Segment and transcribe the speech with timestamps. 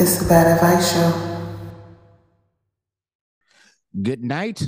[0.00, 1.52] It's the Bad Advice Show.
[4.00, 4.64] Good night,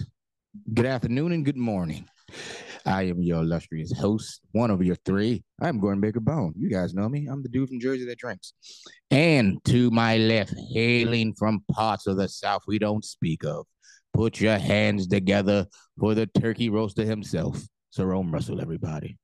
[0.74, 2.06] good afternoon, and good morning.
[2.84, 5.42] I am your illustrious host, one of your three.
[5.58, 6.52] I'm Gordon Baker Bone.
[6.58, 7.28] You guys know me.
[7.28, 8.52] I'm the dude from Jersey that drinks.
[9.10, 13.64] And to my left, hailing from parts of the South we don't speak of,
[14.12, 15.66] put your hands together
[15.98, 17.58] for the turkey roaster himself,
[17.96, 19.16] Cerrome Russell, everybody.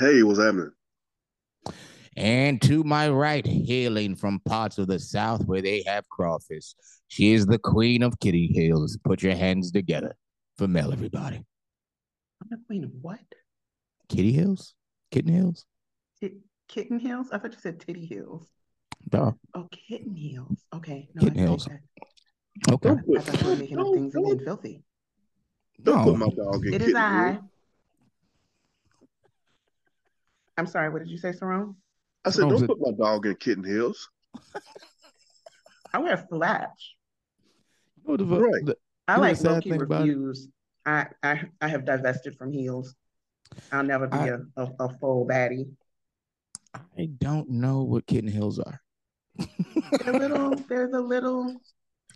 [0.00, 0.72] Hey, what's happening?
[2.16, 6.74] And to my right, hailing from parts of the South where they have crawfish,
[7.08, 8.98] she is the queen of kitty hills.
[9.04, 10.16] Put your hands together
[10.56, 11.36] for Mel, everybody.
[11.36, 13.20] I'm the queen of what?
[14.08, 14.74] Kitty Hills?
[15.10, 15.66] Kitten Hills?
[16.20, 17.28] Tit- kitten heels?
[17.32, 18.46] I thought you said titty hills.
[19.08, 19.32] Duh.
[19.54, 20.64] Oh, kitten heels.
[20.74, 21.08] Okay.
[21.14, 21.68] No, Kitten I, heels.
[21.68, 22.88] I, Okay.
[22.90, 24.82] I put, thought you were making up don't, things and don't, being filthy.
[25.82, 26.26] don't put No.
[26.26, 27.32] my dog in It is kitten I.
[27.32, 27.44] heels.
[30.56, 30.88] I'm sorry.
[30.88, 31.74] What did you say, Cerrome?
[32.26, 34.08] I said, don't put my dog in kitten heels.
[35.94, 36.94] I wear flats.
[38.06, 38.64] You the- Right.
[38.66, 38.76] the-
[39.08, 40.48] I You know the like sad low key thing refuse.
[40.84, 42.94] I, I I have divested from heels.
[43.72, 45.68] I'll never be I- a, a, a full baddie.
[46.98, 48.80] I don't know what Kitten Hills are.
[50.04, 50.54] They're little.
[50.68, 51.56] They're the little.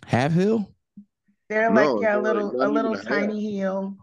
[0.05, 0.71] Half Hill?
[1.49, 3.07] They're No, like yeah, a they're like little not a little a half.
[3.07, 3.95] tiny heel.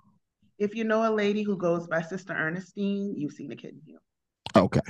[0.59, 3.99] If you know a lady who goes by Sister Ernestine, you've seen a kitten heel.
[4.57, 4.81] Okay.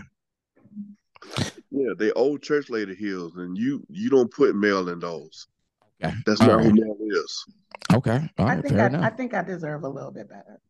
[1.71, 5.47] Yeah, they old church lady heels, and you you don't put male in those.
[6.03, 6.15] Okay.
[6.27, 6.81] That's All not who right.
[6.81, 7.45] male is.
[7.93, 8.31] Okay.
[8.39, 8.62] All I right.
[8.62, 9.05] think Fair I, enough.
[9.05, 10.61] I think I deserve a little bit better.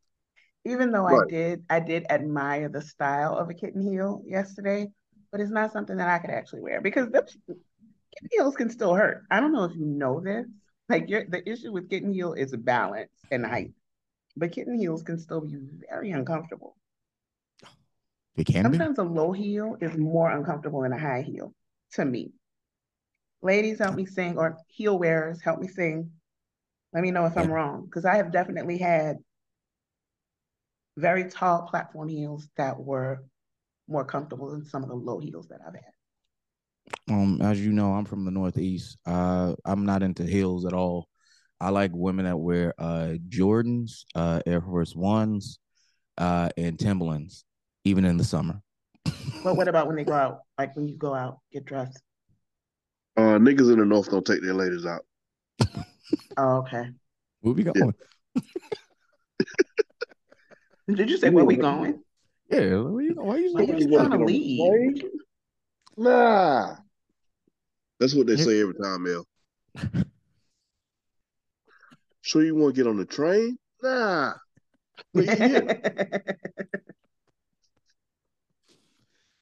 [0.64, 4.88] Even though I did I did admire the style of a kitten heel yesterday,
[5.30, 8.94] but it's not something that I could actually wear because the kitten heels can still
[8.94, 9.22] hurt.
[9.30, 10.46] I don't know if you know this.
[10.88, 13.72] Like your the issue with kitten heel is balance and height.
[14.36, 15.56] But kitten heels can still be
[15.88, 16.76] very uncomfortable.
[18.38, 18.78] It can be.
[18.78, 21.52] Sometimes a low heel is more uncomfortable than a high heel
[21.92, 22.32] to me.
[23.42, 26.10] Ladies, help me sing, or heel wearers, help me sing.
[26.92, 29.18] Let me know if I'm wrong, because I have definitely had
[30.96, 33.24] very tall platform heels that were
[33.88, 37.14] more comfortable than some of the low heels that I've had.
[37.14, 38.98] Um, as you know, I'm from the Northeast.
[39.04, 41.08] Uh, I'm not into heels at all.
[41.60, 45.58] I like women that wear uh Jordans, uh Air Force Ones,
[46.16, 47.44] uh, and Timberlands,
[47.88, 48.60] even in the summer.
[49.42, 50.40] But what about when they go out?
[50.58, 52.02] Like when you go out, get dressed.
[53.16, 55.04] Uh, niggas in the north don't take their ladies out.
[56.38, 56.84] Oh, okay.
[57.40, 57.92] Where we going?
[60.88, 62.00] Did you say where we going?
[62.48, 64.32] Yeah, where you, why you Why saying you You wanna trying to get on the
[64.32, 65.02] leave?
[65.98, 66.76] Nah.
[68.00, 69.26] That's what they say every time, Mel.
[72.22, 73.58] Sure you want to get on the train?
[73.82, 74.34] Nah.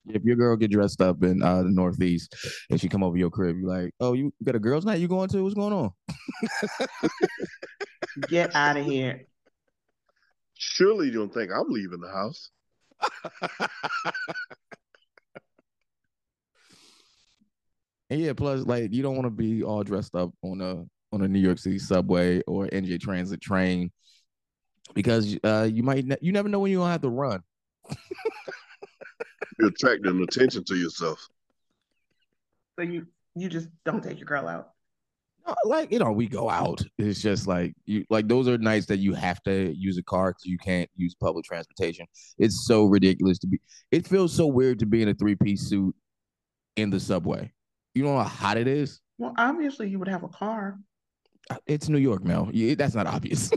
[0.07, 0.21] Where you here?
[0.21, 2.35] if your girl get dressed up in uh the Northeast
[2.71, 5.09] and she come over your crib, you like, oh, you got a girls' night you
[5.09, 5.43] going to?
[5.43, 5.91] What's going on?
[8.29, 9.27] Get out of here.
[10.55, 12.51] Surely you don't think I'm leaving the house.
[18.09, 21.23] And yeah, plus like you don't want to be all dressed up on a on
[21.23, 23.91] a New York City subway or NJ Transit train
[24.95, 27.43] because uh you might ne- you never know when you're gonna have to run.
[29.59, 31.27] You're attracting attention to yourself.
[32.79, 34.71] So you you just don't take your girl out.
[35.47, 36.83] No, Like you know, we go out.
[36.99, 40.31] It's just like you like those are nights that you have to use a car
[40.31, 42.07] because you can't use public transportation.
[42.39, 43.61] It's so ridiculous to be.
[43.91, 45.95] It feels so weird to be in a three piece suit
[46.77, 47.53] in the subway.
[47.95, 49.01] You know how hot it is.
[49.19, 50.79] Well, obviously you would have a car.
[51.49, 52.51] Uh, It's New York, Mel.
[52.53, 53.51] Yeah, that's not obvious.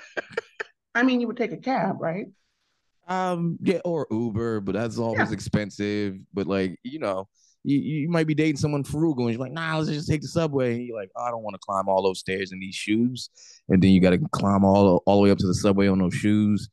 [0.94, 2.26] I mean, you would take a cab, right?
[3.10, 5.34] Um, yeah, or Uber, but that's always Yeah.
[5.34, 6.16] expensive.
[6.32, 7.28] But like, you know,
[7.64, 10.28] you, you might be dating someone frugal and you're like, nah, let's just take the
[10.28, 10.76] subway.
[10.76, 13.28] And you're like, oh, I don't want to climb all those stairs in these shoes.
[13.68, 15.98] And then you got to climb all all the way up to the subway on
[15.98, 16.68] those shoes.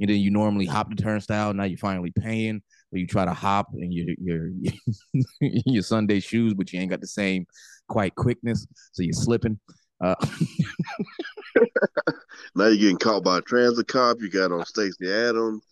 [0.00, 1.52] And then you normally hop the turnstile.
[1.54, 4.50] Now you're finally paying, but you try to hop and your your
[5.40, 7.46] your Sunday shoes, but you ain't got the same
[7.88, 9.60] quite quickness, so you're slipping.
[10.02, 10.14] Uh,
[12.54, 14.16] Now you're getting caught by a transit cop.
[14.20, 15.62] You got on Stacy Adams.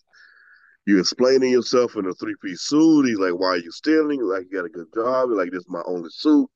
[0.86, 3.06] You explaining yourself in a three piece suit.
[3.06, 5.50] He's like, "Why are you stealing?" You're like, "You got a good job." You're like,
[5.50, 6.48] "This is my only suit.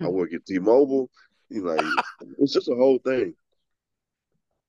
[0.00, 0.12] I hmm.
[0.12, 1.10] work at T-Mobile."
[1.48, 1.80] He's like,
[2.38, 3.34] "It's just a whole thing."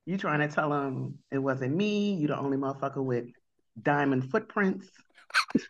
[0.05, 2.15] You trying to tell him it wasn't me.
[2.15, 3.27] You the only motherfucker with
[3.81, 4.89] diamond footprints.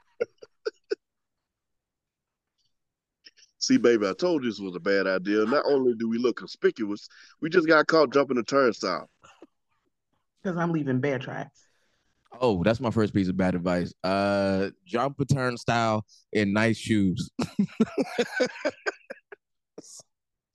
[3.59, 5.45] See, baby, I told you this was a bad idea.
[5.45, 7.07] Not only do we look conspicuous,
[7.41, 9.09] we just got caught jumping the turnstile.
[10.43, 11.65] Because I'm leaving bear tracks.
[12.41, 13.93] Oh, that's my first piece of bad advice.
[14.03, 17.29] Uh, jump a turnstile in nice shoes.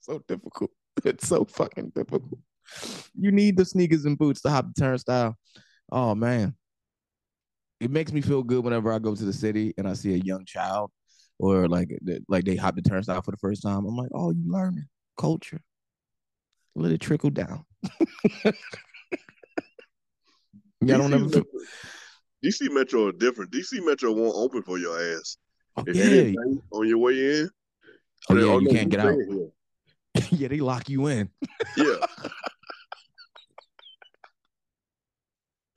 [0.01, 0.71] so difficult.
[1.05, 2.39] It's so fucking difficult.
[3.17, 5.35] You need the sneakers and boots to hop the turnstile.
[5.91, 6.55] Oh man.
[7.79, 10.17] It makes me feel good whenever I go to the city and I see a
[10.17, 10.91] young child
[11.39, 11.89] or like
[12.27, 13.85] like they hop the turnstile for the first time.
[13.85, 14.85] I'm like, oh, you learning
[15.17, 15.61] culture.
[16.75, 17.65] Let it trickle down.
[20.81, 21.43] yeah, I don't ever
[22.43, 23.51] DC Metro are different.
[23.51, 25.37] DC Metro won't open for your ass.
[25.75, 26.05] oh, If yeah.
[26.05, 27.49] you on your way in,
[28.29, 29.15] Oh, yeah, oh, you can't get out.
[30.31, 31.29] yeah, they lock you in.
[31.77, 31.95] Yeah,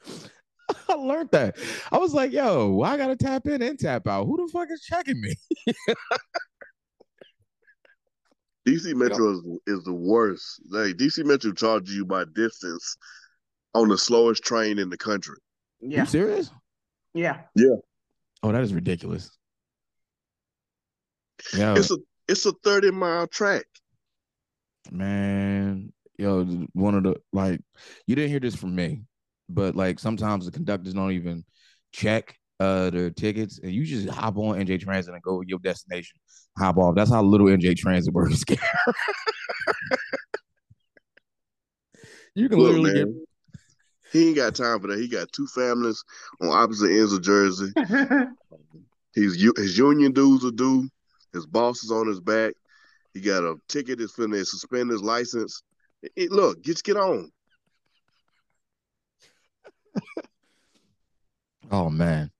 [0.88, 1.56] I learned that.
[1.90, 4.26] I was like, yo, I gotta tap in and tap out.
[4.26, 5.34] Who the fuck is checking me?
[8.68, 10.60] DC Metro is, is the worst.
[10.68, 12.96] Like DC Metro charges you by distance
[13.74, 15.36] on the slowest train in the country.
[15.80, 16.00] Yeah.
[16.00, 16.50] You serious?
[17.14, 17.40] Yeah.
[17.54, 17.76] Yeah.
[18.42, 19.30] Oh, that is ridiculous.
[21.56, 21.96] Yeah, It's a
[22.28, 23.64] it's a thirty mile track.
[24.90, 25.92] man.
[26.18, 27.60] Yo, one of the like
[28.06, 29.02] you didn't hear this from me,
[29.48, 31.44] but like sometimes the conductors don't even
[31.92, 35.58] check uh their tickets and you just hop on NJ Transit and go to your
[35.58, 36.16] destination.
[36.58, 36.94] Hop off.
[36.94, 38.44] That's how little NJ Transit works.
[42.34, 43.24] you can Look, literally get man,
[44.12, 44.98] he ain't got time for that.
[44.98, 46.02] He got two families
[46.40, 47.72] on opposite ends of Jersey.
[49.14, 50.88] He's his union dues are due.
[51.32, 52.54] His boss is on his back.
[53.14, 55.62] He got a ticket that's finna suspend his license.
[56.16, 57.30] It- look, just get on.
[61.70, 62.30] Oh man.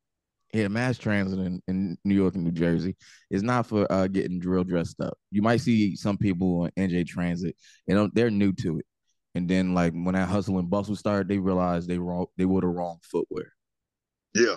[0.53, 2.95] Yeah, mass transit in, in New York and New Jersey
[3.31, 5.15] is not for uh, getting drill dressed up.
[5.31, 8.87] You might see some people on NJ Transit, you know, they're new to it.
[9.34, 12.61] And then like when that hustle and bustle started, they realized they wrong they wore
[12.61, 13.52] the wrong footwear.
[14.34, 14.56] Yeah,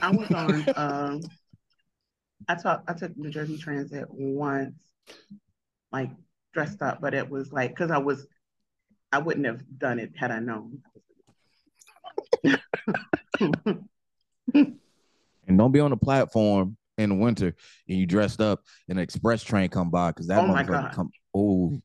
[0.00, 1.20] I was on um
[2.48, 4.74] I took I took New Jersey Transit once,
[5.90, 6.10] like
[6.52, 8.26] dressed up, but it was like because I was
[9.10, 10.82] I wouldn't have done it had I known.
[15.48, 17.54] And don't be on the platform in the winter
[17.88, 20.66] and you dressed up and an express train come by because that Oh my motherfucker
[20.66, 20.92] God.
[20.92, 21.80] come oh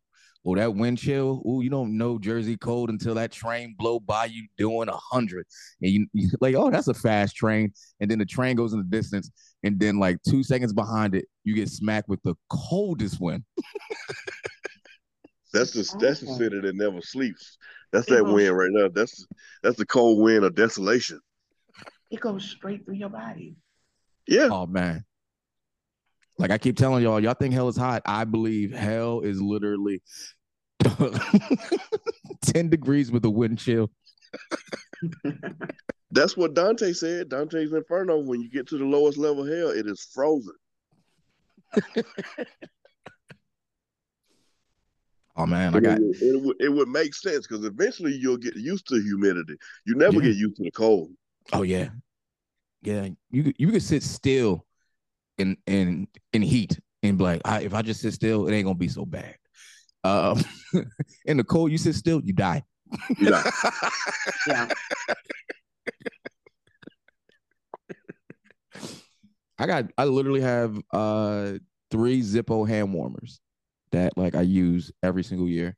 [0.47, 1.41] oh that wind chill.
[1.45, 5.45] Oh, you don't know Jersey cold until that train blow by you doing a hundred.
[5.81, 7.73] And you, you like, oh, that's a fast train.
[7.99, 9.29] And then the train goes in the distance,
[9.63, 13.44] and then like two seconds behind it, you get smacked with the coldest wind.
[15.53, 17.57] that's the that's the city that never sleeps.
[17.91, 18.88] That's It that goes- wind right now.
[18.89, 19.25] That's
[19.63, 21.19] that's the cold wind of desolation.
[22.09, 23.55] It goes straight through your body.
[24.27, 25.03] Yeah, Oh man.
[26.39, 28.03] Like I keep telling y'all, y'all think hell is hot.
[28.05, 30.01] I believe hell is literally
[32.42, 33.89] 10 degrees with a wind chill.
[36.12, 37.30] that's what Dante said.
[37.30, 38.19] Dante's Inferno.
[38.19, 40.54] When you get to the lowest level of hell, it is frozen.
[45.39, 48.38] Oh man, I got it, would- it, would, it would make sense because eventually you'll
[48.38, 49.56] get used to humidity.
[49.86, 50.30] You never Yeah.
[50.30, 51.12] get used to the cold.
[51.54, 51.89] oh yeah.
[52.81, 53.10] Yeah.
[53.30, 54.66] You you could sit still
[55.38, 58.66] in in in heat and be like, I, if I just sit still, it ain't
[58.66, 59.36] gonna be so bad.
[60.03, 60.44] Um
[61.25, 62.63] in the cold, you sit still, you die.
[63.17, 63.44] You know,
[64.47, 64.69] Yeah.
[69.59, 71.53] I got I literally have uh
[71.89, 73.39] three Zippo hand warmers
[73.91, 75.75] that like I use every single year.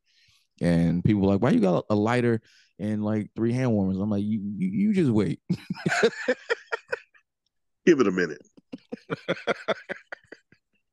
[0.62, 2.42] And people are like, why you got a lighter
[2.80, 3.98] and like three hand warmers?
[3.98, 5.40] I'm like, you you, you just wait.
[7.86, 8.42] give it a minute.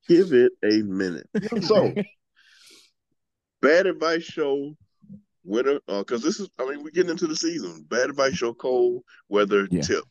[0.08, 1.28] give it a minute.
[1.62, 1.92] So,
[3.62, 4.74] bad advice show
[5.44, 7.84] winter because this is I mean we're getting into the season.
[7.88, 9.82] Bad advice show cold weather Yeah.
[9.82, 10.04] tip.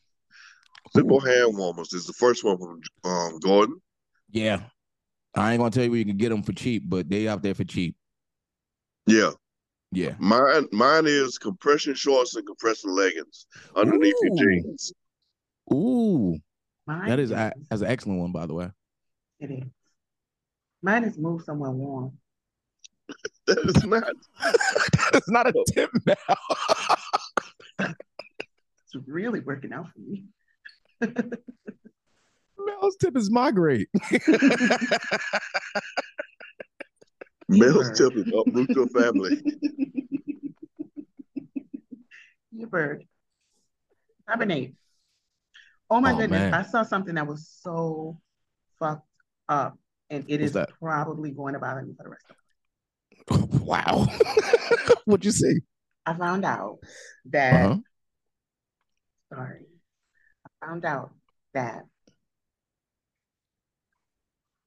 [0.94, 3.80] Simple hand warmers is the first one from um, Gordon.
[4.30, 4.62] Yeah.
[5.34, 7.42] I ain't gonna tell you where you can get them for cheap, but they out
[7.42, 7.96] there for cheap.
[9.06, 9.32] Yeah,
[9.92, 10.14] Yeah.
[10.18, 14.92] mine mine is compression shorts and compression leggings underneath your jeans.
[15.72, 16.38] Ooh,
[16.86, 18.70] Mine that is a, that's an excellent one, by the way.
[19.40, 19.64] it is.
[20.82, 22.16] Mine is move somewhere warm.
[23.46, 24.02] That is not.
[25.12, 25.64] That's not a oh.
[25.72, 26.14] tip now.
[28.94, 30.24] It's really working out for me.
[32.58, 33.88] Mel's tip is migrate.
[37.48, 39.42] Mel's tip is uproot your family.
[42.52, 43.04] You bird.
[44.28, 44.74] Hibernate.
[45.90, 46.40] Oh my Oh, goodness.
[46.40, 46.54] man.
[46.54, 48.18] I saw something that was so
[48.78, 49.06] fucked
[49.48, 49.78] up.
[50.10, 50.70] And it What's is that?
[50.80, 52.42] probably going to bother me for the rest of my
[53.30, 54.06] wow.
[55.04, 55.60] What'd you see?
[56.06, 56.78] I found out
[57.26, 57.76] that Uh-huh.
[59.32, 59.66] sorry.
[60.46, 61.10] I found out
[61.54, 61.84] that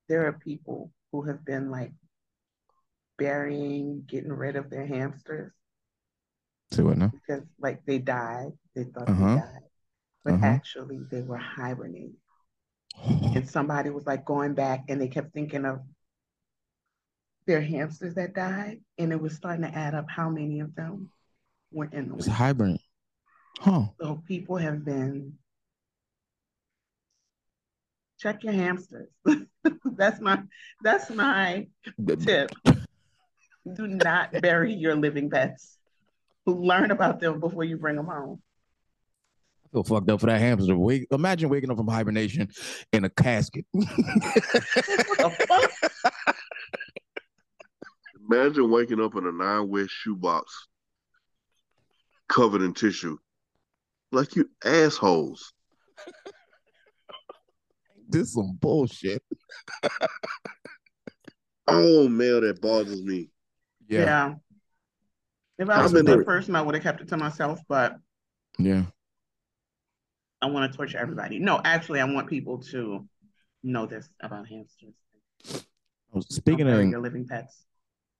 [0.10, 1.92] there are people who have been like
[3.18, 5.52] burying, getting rid of their hamsters
[6.72, 7.12] Say what now?
[7.12, 9.36] because like they died, they thought Uh-huh.
[9.36, 9.64] they died,
[10.26, 10.46] but Uh-huh.
[10.48, 12.16] actually they were hibernating.
[13.36, 15.80] And somebody was like going back and they kept thinking of
[17.50, 21.10] their hamsters that died, and it was starting to add up how many of them
[21.72, 22.80] were in the It's hibernate.
[23.60, 23.88] Huh.
[24.00, 25.34] So people have been
[28.20, 29.10] check your hamsters.
[29.84, 30.44] that's my
[30.84, 31.66] that's my
[32.20, 32.52] tip.
[33.74, 35.80] Do not bury your living pets.
[36.46, 38.44] Learn about them before you bring them home.
[39.66, 40.78] I feel fucked up for that hamster.
[40.78, 42.50] Wake, imagine waking up from hibernation
[42.94, 43.66] in a casket.
[48.30, 48.46] The fuck?
[48.46, 50.68] Imagine waking up in a nine way shoebox
[52.28, 53.18] covered in tissue.
[54.12, 55.54] Like you assholes.
[58.10, 59.24] this some bullshit.
[61.72, 63.30] Oh man, that bothers me.
[63.88, 64.00] Yeah.
[64.00, 64.34] Yeah.
[65.60, 67.96] If I How was a good person, I would have kept it to myself, but
[68.58, 68.86] Yeah.
[70.42, 71.38] I want to torture everybody.
[71.38, 73.08] No, actually, I want people to
[73.62, 74.96] know this about hamsters.
[76.12, 77.68] Oh, speaking of your living pets.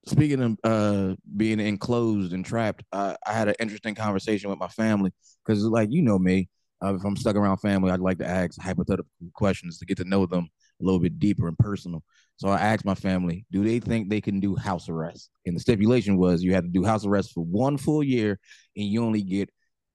[0.06, 4.68] Speaking of uh being enclosed and trapped, uh, I had an interesting conversation with my
[4.68, 5.12] family
[5.46, 6.50] because, like you know me,
[6.84, 10.06] uh, if I'm stuck around family, I'd like to ask hypothetical questions to get to
[10.06, 10.50] know them
[10.82, 12.04] a little bit deeper and personal.
[12.38, 15.30] So I asked my family, do they think they can do house arrest?
[15.46, 18.40] And the stipulation was you had to do house arrest for one full year,
[18.78, 19.50] and you only get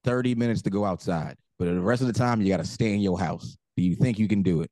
[0.04, 2.92] 30 minutes to go outside, but the rest of the time you got to stay
[2.92, 3.56] in your house.
[3.76, 4.70] Do you think you can do it?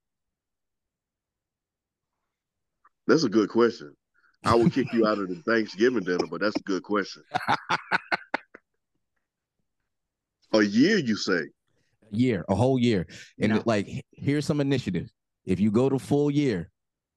[3.06, 3.94] That's a good question.
[4.44, 7.22] I will kick you out of the Thanksgiving dinner, but that's a good question.
[10.52, 11.42] a year, you say?
[12.12, 13.06] A year, a whole year.
[13.40, 13.62] And No.
[13.66, 15.10] like, here's some initiative.
[15.44, 16.70] If you go to full year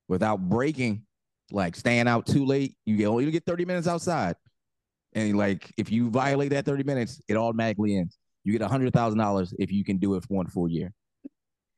[0.08, 1.04] without breaking,
[1.52, 4.36] like staying out too late, you get only get 30 minutes outside.
[5.14, 8.18] And like, if you violate that 30 minutes, it automatically ends.
[8.44, 10.94] You get a hundred thousand dollars if you can do it for one full year.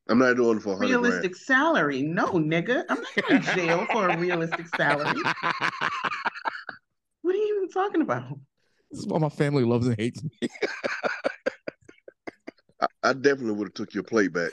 [0.10, 1.04] I'm not doing it for a hundred grand.
[1.04, 2.02] Realistic salary.
[2.02, 2.84] No, nigga.
[2.90, 5.22] I'm not going to jail for a realistic salary.
[7.28, 8.40] What are you even talking about?
[8.90, 10.30] This is why my family loves and hates me.
[12.80, 14.52] I, I definitely would have took your plate back.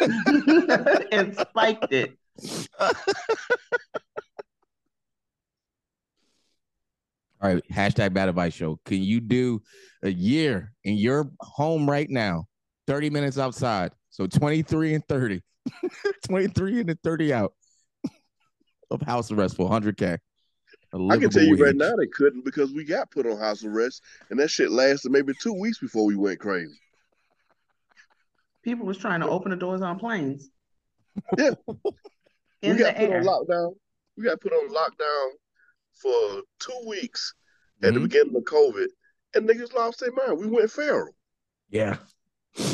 [1.12, 2.18] and spiked it.
[2.80, 2.90] All
[7.40, 8.80] right, hashtag bad advice show.
[8.84, 9.62] Can you do
[10.02, 12.46] a year in your home right now?
[12.88, 13.92] 30 minutes outside.
[14.12, 15.40] So 23 and 30.
[16.28, 17.52] 23 and 30 out
[18.90, 20.18] of house arrest for 100K.
[20.94, 23.64] I can tell you livable right now they couldn't because we got put on house
[23.64, 26.78] arrest, and that shit lasted maybe two weeks before we went crazy.
[28.62, 30.50] People was trying to open the doors on planes.
[31.38, 31.52] Yeah.
[32.62, 33.18] In we got the put air.
[33.20, 33.74] on lockdown.
[34.18, 35.28] We got put on lockdown
[35.94, 37.32] for two weeks
[37.82, 38.02] at the Mhm.
[38.04, 38.86] beginning of COVID,
[39.34, 40.38] and niggas lost their mind.
[40.38, 41.16] We went feral.
[41.70, 41.96] Yeah.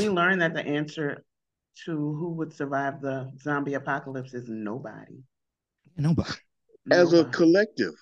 [0.01, 1.25] We learned that the answer
[1.85, 5.23] to who would survive the zombie apocalypse is nobody.
[5.97, 6.31] Nobody.
[6.91, 7.95] As a collective,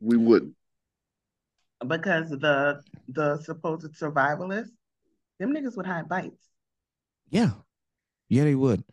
[0.00, 0.54] we wouldn't.
[1.86, 4.70] because the the supposed survivalists,
[5.38, 6.48] them niggas would hide bites.
[7.30, 7.52] Yeah.
[8.28, 8.84] Yeah, they would.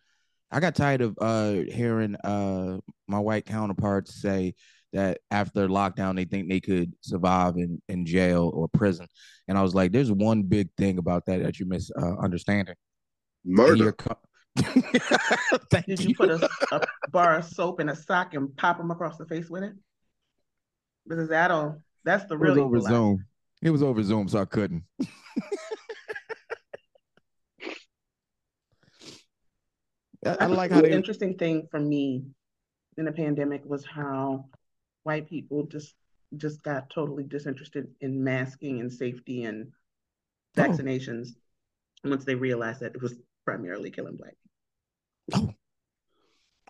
[0.51, 4.55] I got tired of uh hearing uh my white counterparts say
[4.93, 9.07] that after lockdown they think they could survive in, in jail or prison.
[9.47, 12.75] And I was like, there's one big thing about that that you miss uh, understanding.
[13.45, 13.95] In Murder.
[14.57, 14.65] Your
[14.99, 16.81] co- Thank Did you put a, a
[17.11, 19.73] bar of soap in a sock and pop them across the face with it?
[21.07, 22.95] Because that'll that's the It was real over equalizer.
[22.95, 23.25] Zoom.
[23.61, 24.83] It was over Zoom, so I couldn't.
[30.25, 32.23] I, I I think like the how they interesting thing for me
[32.97, 34.45] in the pandemic was how
[35.03, 35.93] white people just
[36.37, 39.71] just got totally disinterested in masking and safety and
[40.57, 40.61] Oh.
[40.61, 41.31] vaccinations
[42.05, 44.35] once they realized that it was primarily killing black
[45.31, 45.55] people.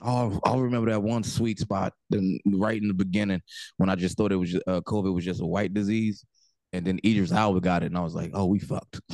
[0.01, 3.41] Oh, I'll remember that one sweet spot then right in the beginning
[3.77, 6.25] when I just thought it was ju- uh, COVID was just a white disease,
[6.73, 8.99] and then Idris Elba got it, and I was like, oh, we fucked.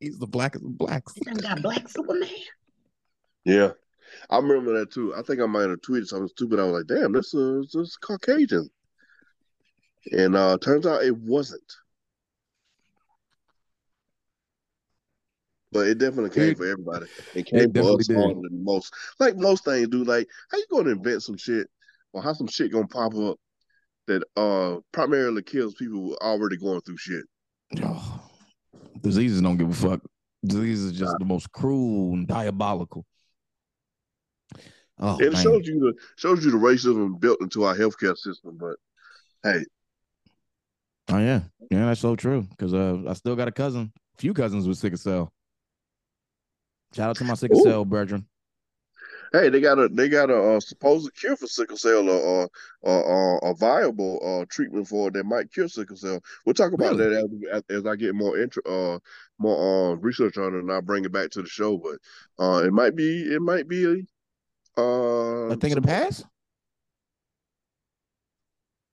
[0.00, 1.12] He's the blackest of blacks.
[1.14, 2.28] They done got black Superman.
[3.44, 3.70] Yeah.
[4.30, 5.14] I remember that too.
[5.14, 6.60] I think I might have tweeted something stupid.
[6.60, 8.68] I was like, damn, this is this is Caucasian.
[10.12, 11.62] And uh turns out it wasn't.
[15.70, 17.06] But it definitely came It- for everybody.
[17.34, 18.94] It came for definitely us harder than most.
[19.20, 20.04] Like most things do.
[20.04, 21.68] Like, how you gonna invent some shit
[22.12, 23.38] or how some shit gonna pop up
[24.06, 27.24] that uh primarily kills people who are already going through shit?
[27.82, 28.30] Oh,
[29.02, 30.00] diseases don't give a fuck.
[30.44, 33.04] Disease is just the most cruel and diabolical.
[35.00, 35.42] Oh, it man.
[35.42, 38.56] shows you the shows you the racism built into our healthcare system.
[38.58, 38.76] But
[39.42, 39.64] hey,
[41.10, 42.46] Oh yeah, yeah, that's so true.
[42.50, 45.32] Because uh, I still got a cousin, few cousins with sickle cell.
[46.98, 47.62] Shout out to my sickle Ooh.
[47.62, 48.26] cell brethren.
[49.32, 52.50] hey, they got a they got a uh, supposed cure for sickle cell or or,
[52.82, 53.04] or,
[53.42, 56.20] or a viable uh, treatment for it that might cure sickle cell.
[56.44, 57.14] We'll talk about Really?
[57.14, 58.98] that as, as I get more intro, uh,
[59.38, 61.78] more uh, research on it, and I'll bring it back to the show.
[61.78, 61.98] But
[62.44, 66.24] uh, it might be it might be a uh, A thing of the past.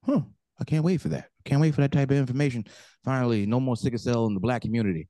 [0.06, 0.22] Huh.
[0.60, 1.30] I can't wait for that.
[1.44, 2.66] Can't wait for that type of information.
[3.04, 5.08] Finally, no more sickle cell in the black community.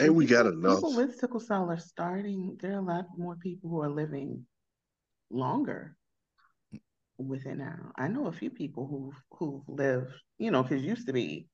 [0.00, 0.76] And we got People- enough.
[0.78, 2.56] People with sickle cell are starting.
[2.60, 4.46] There are a lot more people who are living
[5.30, 5.96] longer
[7.18, 7.92] with it now.
[7.96, 11.48] I know a few people who who've lived, you know, because used to be,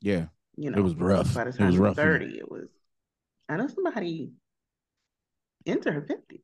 [0.00, 0.26] Yeah.
[0.56, 1.32] you know, it was rough.
[1.34, 2.26] By the It time was you were rough for me.
[2.26, 2.68] thirty, it was.
[3.48, 4.32] I know somebody
[5.66, 6.42] into her fifties.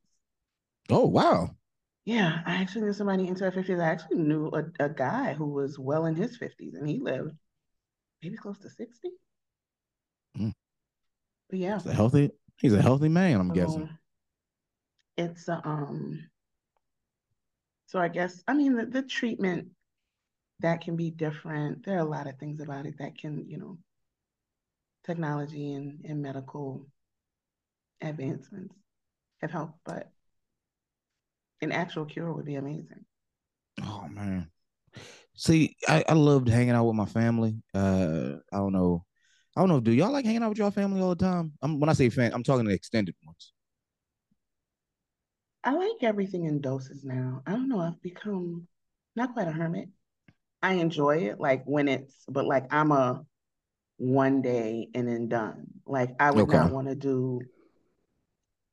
[0.89, 1.55] Oh wow.
[2.05, 3.79] Yeah, I actually knew somebody into her fifties.
[3.79, 7.35] I actually knew a, a guy who was well in his fifties, and he lived
[8.23, 9.09] maybe close to sixty.
[10.37, 10.53] Mm.
[11.51, 11.77] Yeah.
[11.77, 12.31] He's a healthy.
[12.57, 13.39] He's a healthy man.
[13.39, 13.89] I'm So, guessing.
[15.17, 16.29] It's a, um.
[17.87, 19.69] So I guess I mean the, the treatment
[20.59, 21.85] that can be different.
[21.85, 23.77] There are a lot of things about it that can you know.
[25.03, 26.85] Technology and, and medical
[28.01, 28.75] advancements
[29.41, 30.11] have helped, but
[31.61, 33.03] an actual cure would be amazing.
[33.83, 34.49] Oh man.
[35.35, 37.55] See, I, I loved hanging out with my family.
[37.73, 39.05] Uh, I don't know.
[39.55, 39.79] I don't know.
[39.79, 41.53] Do y'all like hanging out with your family all the time?
[41.61, 43.53] I'm, when I say fan, I'm talking the extended ones.
[45.63, 47.43] I like everything in doses now.
[47.45, 47.79] I don't know.
[47.79, 48.67] I've become
[49.15, 49.89] not quite a hermit.
[50.63, 53.23] I enjoy it, like when it's, but like I'm a
[53.97, 55.65] one day and then done.
[55.85, 56.57] Like I would Okay.
[56.57, 57.41] not want to do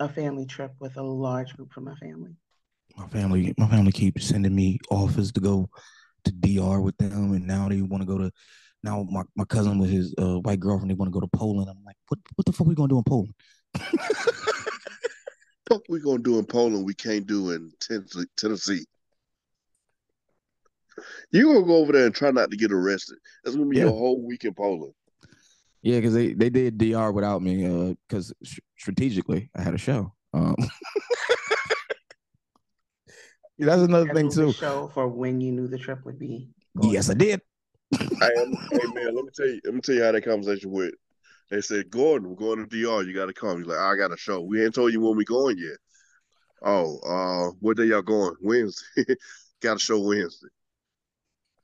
[0.00, 2.37] a family trip with a large group from my family.
[2.97, 5.69] My family, my family keeps sending me offers to go
[6.25, 8.30] to DR with them, and now they want to go to.
[8.82, 11.69] Now my, my cousin with his uh, white girlfriend, they want to go to Poland.
[11.69, 13.34] I'm like, what what the fuck we gonna do in Poland?
[15.69, 18.25] fuck we gonna do in Poland we can't do in Tennessee.
[18.36, 18.86] Tennessee.
[21.30, 23.19] You gonna go over there and try not to get arrested.
[23.45, 23.84] That's gonna be Yeah.
[23.84, 24.95] your whole week in Poland.
[25.82, 27.97] Yeah, because they, they did DR without me.
[28.08, 28.32] Because
[28.76, 30.12] strategically, I had a show.
[30.32, 30.56] Um,
[33.58, 34.52] yeah, that's another thing too.
[34.52, 36.49] Show for when you knew the trip would be.
[36.82, 37.41] Yes, I did.
[38.21, 40.71] I am, hey man, let me tell you, let me tell you how that conversation
[40.71, 40.95] went.
[41.51, 43.03] They said, Gordon, we're going to DR.
[43.03, 43.59] You got to come.
[43.59, 44.43] He's like, I got a show.
[44.43, 45.79] We ain't told you when we going yet.
[46.63, 48.35] Oh, uh, what day y'all going?
[48.43, 49.05] Wednesday.
[49.63, 50.49] got a show Wednesday.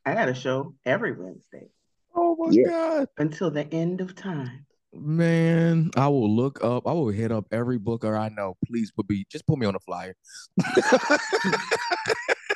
[0.07, 1.69] I got a show every Wednesday
[2.15, 2.69] Oh my Yeah.
[2.69, 4.67] god, until the end of time.
[4.93, 5.91] man!
[5.97, 6.87] I will look up.
[6.87, 8.57] I will hit up every booker I know.
[8.67, 10.15] Please put me, just put me on a flyer.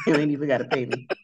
[0.07, 1.09] You ain't even got to pay me.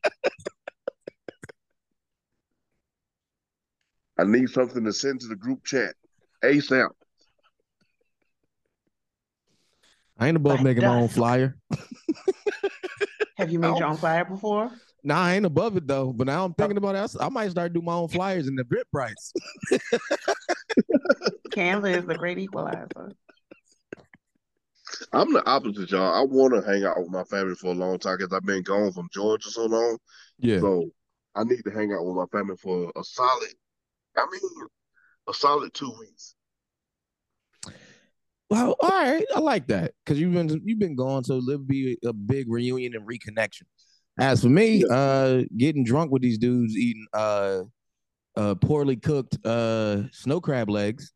[4.18, 5.94] I need something to send to the group chat
[6.42, 6.90] ASAP.
[10.18, 11.56] I ain't above Like making my own flyer.
[13.36, 13.78] Have you made Oh.
[13.78, 14.70] your own flyer before?
[15.02, 16.12] Nah, I ain't above it though.
[16.12, 16.54] But now I'm oh.
[16.56, 17.16] thinking about it.
[17.20, 19.32] I might start doing my own flyers in the bit price.
[21.50, 23.12] Canva is the great equalizer.
[25.12, 26.14] I'm the opposite, y'all.
[26.14, 28.62] I want to hang out with my family for a long time because I've been
[28.62, 29.98] gone from Georgia so long.
[30.38, 30.60] Yeah.
[30.60, 30.90] So
[31.34, 33.54] I need to hang out with my family for a solid,
[34.16, 34.40] I mean,
[35.28, 36.34] a solid two weeks.
[38.50, 41.98] Well, all right, I like that because you've been you've been gone, so it'll be
[42.04, 43.62] a big reunion and reconnection.
[44.18, 47.62] As for me, uh, getting drunk with these dudes eating uh,
[48.36, 51.12] uh, poorly cooked uh snow crab legs.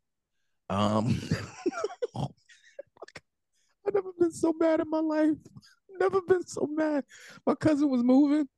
[0.70, 1.20] Um,
[2.16, 5.36] I've never been so mad in my life.
[6.00, 7.04] Never been so mad.
[7.46, 8.48] My cousin was moving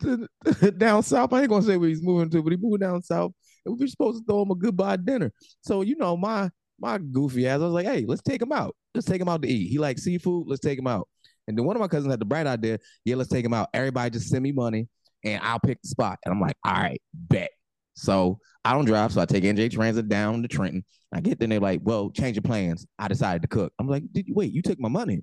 [0.00, 0.28] to
[0.78, 1.32] down south.
[1.32, 3.32] I ain't gonna say where he's moving to, but he moved down south,
[3.64, 5.32] and we were supposed to throw him a goodbye dinner.
[5.62, 8.74] So you know, my my goofy ass, I was like, hey, let's take him out.
[8.94, 9.68] Let's take him out to eat.
[9.68, 10.46] He likes seafood.
[10.48, 11.08] Let's take him out.
[11.48, 13.68] And then one of my cousins had the bright idea, yeah, let's take him out.
[13.74, 14.88] Everybody just send me money
[15.24, 16.18] and I'll pick the spot.
[16.24, 17.50] And I'm like, all right, bet.
[17.94, 20.84] So I don't drive, so I take NJ Transit down to Trenton.
[21.14, 22.86] I get there, and they're like, well, change your plans.
[22.98, 23.72] I decided to cook.
[23.78, 24.52] I'm like, did you wait?
[24.52, 25.22] You took my money.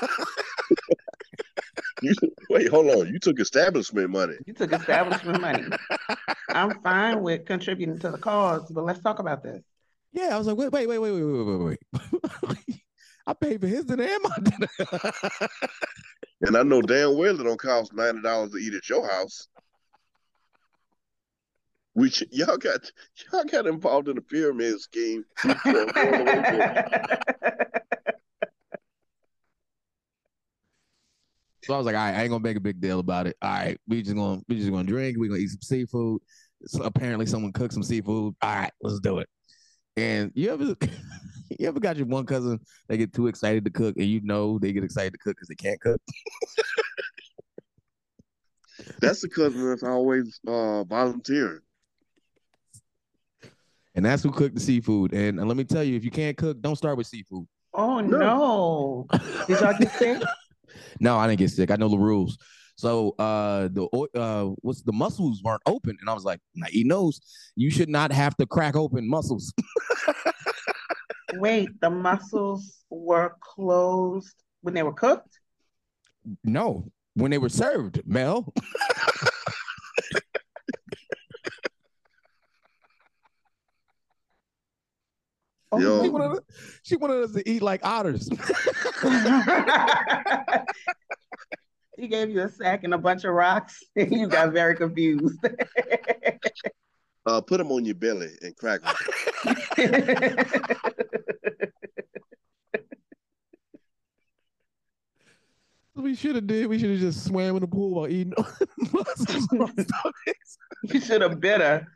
[2.02, 2.14] You,
[2.50, 3.08] wait, hold on.
[3.08, 4.34] You took establishment money.
[4.46, 5.64] You took establishment money.
[6.48, 9.62] I'm fine with contributing to the cause, but let's talk about this.
[10.12, 11.78] Yeah, I was like, wait, wait, wait, wait, wait, wait, wait,
[12.42, 12.82] wait.
[13.26, 15.12] I paid for his dinner and my dinner.
[16.40, 19.48] And I know damn well it don't cost ninety dollars to eat at your house.
[21.94, 22.90] Which y'all got
[23.32, 25.24] y'all got involved in a pyramid scheme.
[31.68, 33.36] So I was like, all right, I ain't gonna make a big deal about it.
[33.42, 35.18] All right, we just gonna we just gonna drink.
[35.18, 36.22] We gonna eat some seafood.
[36.64, 38.34] So apparently, someone cooked some seafood.
[38.40, 39.28] All right, let's do it.
[39.94, 40.64] And you ever
[41.58, 44.58] you ever got your one cousin they get too excited to cook, and you know
[44.58, 46.00] they get excited to cook because they can't cook.
[49.02, 51.60] That's the cousin that's always uh, volunteering.
[53.94, 55.12] And that's who cooked the seafood.
[55.12, 57.46] And, and let me tell you, if you can't cook, don't start with seafood.
[57.74, 59.06] Oh no!
[59.46, 60.22] Did y'all get sick?
[61.00, 61.70] No, I didn't get sick.
[61.70, 62.38] I know the rules.
[62.76, 65.96] So uh the uh what's the mussels weren't open.
[66.00, 67.20] And I was like, now he knows
[67.56, 69.52] you should not have to crack open mussels.
[71.34, 75.38] Wait, the mussels were closed when they were cooked.
[76.44, 78.52] no, when they were served, Mel.
[85.70, 86.02] Oh, Yo.
[86.02, 86.42] She wanted,
[86.82, 88.28] she wanted us to eat like otters.
[91.98, 95.38] he gave you a sack and a bunch of rocks, and you got very confused.
[97.26, 98.94] Uh, put them on your belly and crack them.
[105.96, 106.66] we should have did.
[106.66, 108.32] We should have just swam in the pool while eating
[108.92, 109.46] mussels.
[109.52, 110.58] on our stomachs.
[110.84, 111.86] you should have better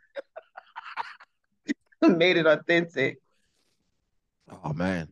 [2.09, 3.17] made it authentic.
[4.63, 5.07] Oh man.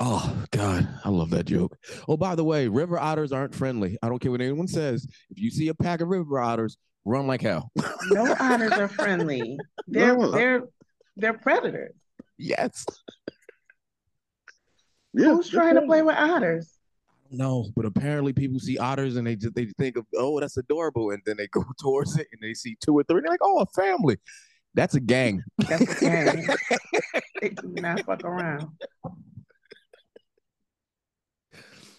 [0.00, 1.76] Oh God, I love that joke.
[2.08, 3.96] Oh, by the way, river otters aren't friendly.
[4.02, 5.06] I don't care what anyone says.
[5.30, 7.70] If you see a pack of river otters, run like hell.
[8.10, 9.56] No otters are friendly.
[9.86, 10.24] They're No.
[10.24, 10.62] Uh, they're
[11.16, 11.94] they're predators.
[12.38, 12.84] yes.
[15.12, 16.72] Yeah, Who's trying to play with otters?
[17.30, 21.10] No, but apparently people see otters and they just they think of oh that's adorable,
[21.10, 23.20] and then they go towards it and they see two or three.
[23.20, 24.16] They're like, oh, a family.
[24.74, 25.42] That's a gang.
[25.58, 26.46] That's a gang.
[27.40, 28.68] they do not fuck around.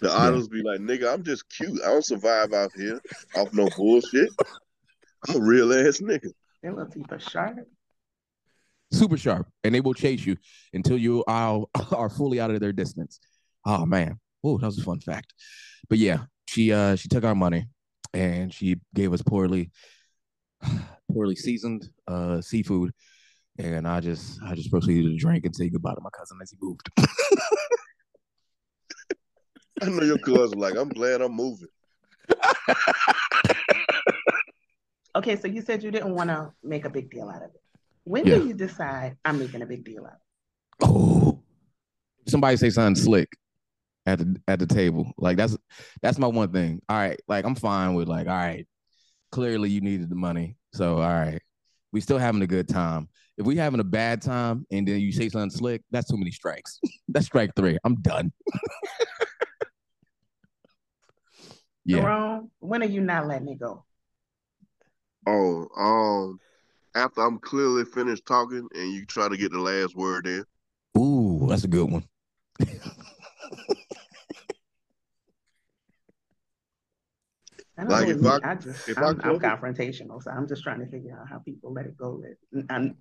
[0.01, 1.81] The idols be like, nigga, I'm just cute.
[1.81, 3.01] I don't survive out here
[3.35, 4.29] off no bullshit.
[5.27, 6.29] I'm a real ass nigga.
[6.61, 7.57] Their little teeth are sharp.
[8.91, 10.35] super sharp, and they will chase you
[10.73, 13.19] until you are, are fully out of their distance.
[13.65, 15.33] Oh man, oh that was a fun fact.
[15.89, 17.67] But yeah, she uh she took our money
[18.13, 19.71] and she gave us poorly
[21.15, 22.91] poorly seasoned uh seafood,
[23.57, 26.51] and I just I just proceeded to drink and say goodbye to my cousin as
[26.51, 26.89] he moved.
[29.81, 31.69] I know your cousin like, I'm glad I'm moving.
[35.15, 37.61] Okay, so you said you didn't want to make a big deal out of it.
[38.03, 38.35] When Yeah.
[38.39, 40.85] do you decide I'm making a big deal out of it?
[40.89, 41.41] oh,
[42.27, 43.29] somebody say something slick
[44.05, 45.13] at the at the table.
[45.17, 45.57] Like that's
[46.01, 46.81] that's my one thing.
[46.89, 48.67] All right, like I'm fine with like, all right,
[49.31, 51.41] clearly you needed the money, so all right,
[51.91, 53.07] we still having a good time.
[53.37, 56.31] If we having a bad time and then you say something slick, that's too many
[56.31, 56.79] strikes.
[57.07, 57.77] that's strike three.
[57.83, 58.31] I'm done.
[61.85, 61.99] yeah.
[61.99, 63.85] Cerrome, when are you not letting it go?
[65.27, 66.39] Oh, um,
[66.93, 70.43] after I'm clearly finished talking and you try to get the last word in.
[70.97, 72.03] Ooh, that's a good one.
[77.77, 80.31] I don't Like, know if me, I- I just if I I'm, I'm confrontational, so
[80.31, 82.21] I'm just trying to figure out how people let it go.
[82.53, 82.95] That I'm,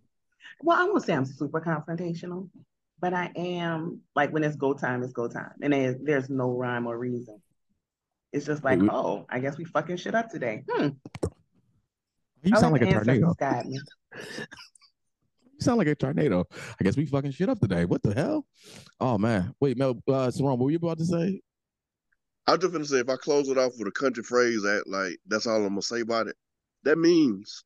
[0.62, 2.48] well, I won't say I'm super confrontational,
[3.00, 6.50] but I am like when it's go time, it's go time, and there's there's no
[6.52, 7.40] rhyme or reason.
[8.32, 10.64] It's just like, Wait, we- oh, I guess we fucking shit up today.
[10.68, 10.88] Hmm.
[12.42, 13.34] You sound let like a tornado.
[15.56, 16.46] You sound like a tornado.
[16.80, 17.84] I guess we fucking shit up today.
[17.84, 18.44] What the hell?
[19.00, 19.54] Oh man.
[19.60, 21.40] Wait, Mel, uh, Cerrome, what were you about to say?
[22.46, 24.84] I was just gonna say if I close it off with a country phrase that
[24.86, 26.36] like that's all I'm gonna say about it,
[26.82, 27.64] that means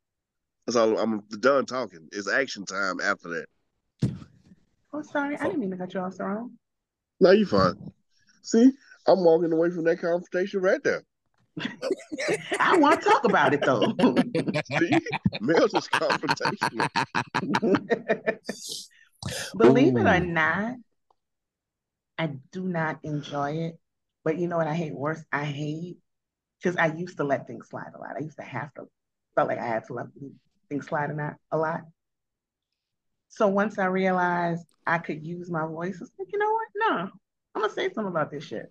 [0.66, 2.08] that's all I'm done talking.
[2.12, 3.46] It's action time after that.
[4.92, 6.52] Oh, sorry, I didn't mean to cut you off, Cerrome.
[7.20, 7.74] No, you're fine.
[8.42, 8.70] See,
[9.06, 11.02] I'm walking away from that confrontation right there.
[12.60, 13.94] I want to talk about it though.
[14.78, 15.00] See,
[15.40, 16.88] Mel's is confrontational.
[19.56, 20.76] Believe it or not,
[22.16, 23.78] I do not enjoy it.
[24.28, 25.24] But you know what I hate worse?
[25.32, 25.96] I hate
[26.60, 28.10] because I used to let things slide a lot.
[28.14, 28.82] I used to have to
[29.34, 30.08] felt like I had to let
[30.68, 31.36] things slide a lot.
[31.50, 31.80] A lot.
[33.30, 36.68] So once I realized I could use my voice, it's like, you know what?
[36.74, 37.10] No,
[37.54, 38.70] I'm gonna say something about this shit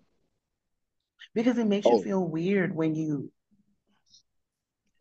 [1.33, 1.97] because it makes Oh.
[1.97, 3.31] you feel weird when you.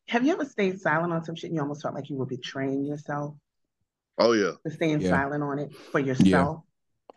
[0.08, 2.24] Have you ever stayed silent on some shit and you almost felt like you were
[2.24, 3.34] betraying yourself?
[4.16, 4.52] Oh yeah.
[4.62, 5.10] for staying Yeah.
[5.10, 6.64] silent on it for yourself.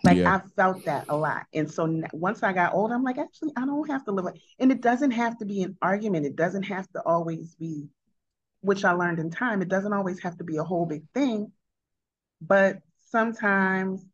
[0.03, 0.35] Like Yeah.
[0.35, 1.45] I felt that a lot.
[1.53, 4.39] And so once I got older, I'm like, actually, I don't have to live like,
[4.59, 6.25] and it doesn't have to be an argument.
[6.25, 7.89] It doesn't have to always be,
[8.62, 11.51] which I learned in time, it doesn't always have to be a whole big thing.
[12.41, 14.05] But sometimes,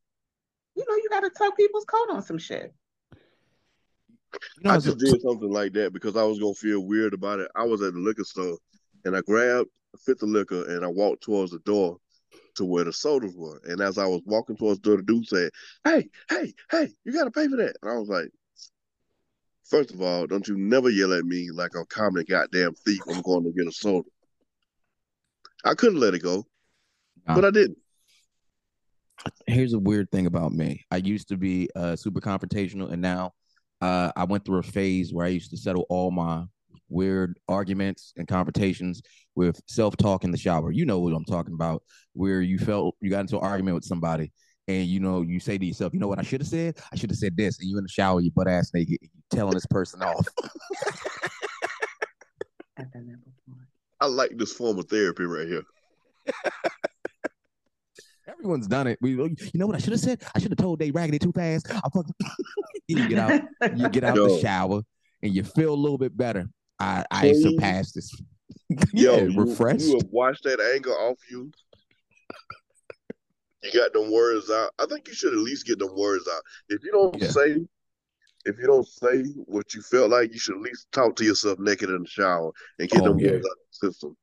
[0.76, 2.74] you know, you got to tug people's coat on some shit.
[4.58, 7.39] You know, I just did something like that because I was gonna feel weird about
[7.39, 7.50] it.
[7.56, 8.58] I was at the liquor store
[9.06, 12.00] and I grabbed a fifth of liquor and I walked towards the door
[12.56, 13.62] to where the sodas were.
[13.65, 15.52] And as I was walking towards the door, the dude said,
[15.84, 17.76] Hey, hey, hey, you gotta pay for that.
[17.82, 18.30] And I was like,
[19.65, 23.00] First of all, don't you never yell at me like I'm common goddamn thief.
[23.10, 24.08] I'm going to get a soda.
[25.63, 26.46] I couldn't let it go,
[27.26, 27.78] but I didn't.
[29.48, 30.86] here's a weird thing about me.
[30.91, 33.32] I used to be uh, super confrontational, and now
[33.82, 36.44] uh, I went through a phase where I used to settle all my
[36.89, 39.02] weird arguments and confrontations
[39.36, 40.71] with self-talk in the shower.
[40.71, 43.86] You know what I'm talking about, where you felt you got into an argument with
[43.86, 44.32] somebody,
[44.67, 46.78] and you know you say to yourself, you know what I should have said?
[46.91, 49.10] I should have said this, and you in the shower, you butt ass naked, and
[49.13, 50.28] you telling this person off.
[52.78, 53.67] I've done that before.
[54.02, 55.63] I like this form of therapy right here.
[58.28, 58.98] Everyone's done it.
[59.02, 60.24] We, you know what I should have said?
[60.34, 61.71] I should have told they raggedy too fast.
[61.71, 62.13] I fucking
[62.88, 63.41] you get out,
[63.76, 64.82] you get out the shower,
[65.21, 66.48] and you feel a little bit better.
[66.80, 67.44] I I Please.
[67.44, 68.12] surpassed this.
[68.94, 69.86] Yo, yeah, you, refreshed.
[69.86, 71.52] you have washed that anger off you.
[73.64, 74.72] You got them words out.
[74.80, 76.42] I think you should at least get them words out.
[76.70, 77.30] If you don't Yeah.
[77.30, 77.58] say,
[78.46, 81.58] if you don't say what you felt like, you should at least talk to yourself
[81.60, 83.32] naked in the shower and get Oh, them yeah.
[83.32, 84.18] words out of the system.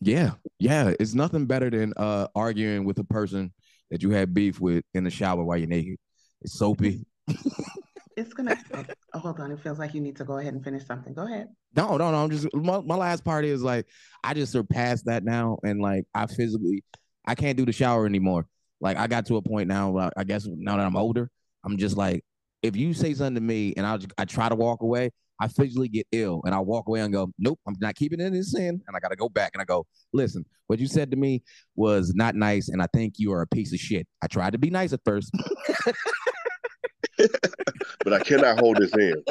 [0.00, 0.94] Yeah, yeah.
[0.98, 3.52] It's nothing better than uh arguing with a person
[3.90, 5.98] that you had beef with in the shower while you're naked.
[6.40, 7.04] It's soapy.
[8.18, 8.56] It's gonna.
[9.14, 9.52] Oh, hold on.
[9.52, 11.14] It feels like you need to go ahead and finish something.
[11.14, 11.48] Go ahead.
[11.76, 12.24] No, no, no.
[12.24, 13.86] I'm just my, my last part is like
[14.24, 16.82] I just surpassed that now, and like I physically
[17.24, 18.46] I can't do the shower anymore.
[18.80, 19.90] Like I got to a point now.
[19.90, 21.30] where I guess now that I'm older,
[21.64, 22.24] I'm just like
[22.62, 25.46] if you say something to me and I just, I try to walk away, I
[25.46, 28.42] physically get ill, and I walk away and go, nope, I'm not keeping it in
[28.42, 31.16] sin, and I got to go back and I go, listen, what you said to
[31.16, 31.42] me
[31.76, 34.08] was not nice, and I think you are a piece of shit.
[34.20, 35.30] I tried to be nice at first.
[38.04, 39.22] But I cannot hold this in.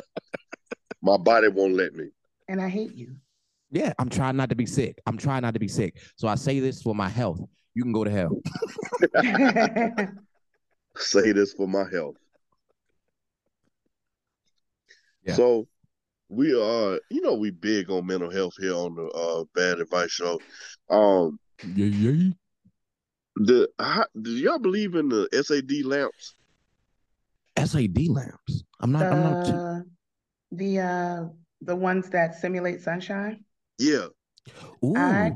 [1.01, 2.09] My body won't let me.
[2.47, 3.15] And I hate you.
[3.71, 4.99] Yeah, I'm trying not to be sick.
[5.05, 5.97] I'm trying not to be sick.
[6.15, 7.41] So I say this for my health.
[7.73, 8.41] You can go to hell.
[10.97, 12.15] Say this for my health.
[15.23, 15.35] Yeah.
[15.35, 15.67] So
[16.29, 20.11] we are, you know, we big on mental health here on the uh, Bad Advice
[20.11, 20.39] Show.
[20.89, 21.39] Um,
[21.75, 22.29] Yeah, yeah.
[23.35, 26.36] the how, do y'all believe in the SAD lamps?
[27.57, 28.63] SAD lamps.
[28.79, 29.11] I'm not.
[29.11, 29.45] I'm not.
[29.45, 29.85] Too,
[30.51, 31.23] the uh,
[31.61, 33.43] the ones that simulate sunshine.
[33.79, 34.07] Yeah.
[34.83, 35.31] ooh, I-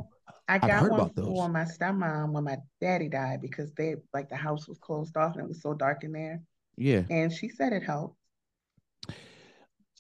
[0.47, 1.25] I I've got heard one about those.
[1.27, 5.34] for my stepmom when my daddy died because they like the house was closed off
[5.36, 6.41] and it was so dark in there.
[6.75, 7.03] yeah.
[7.10, 8.17] And she said it helped.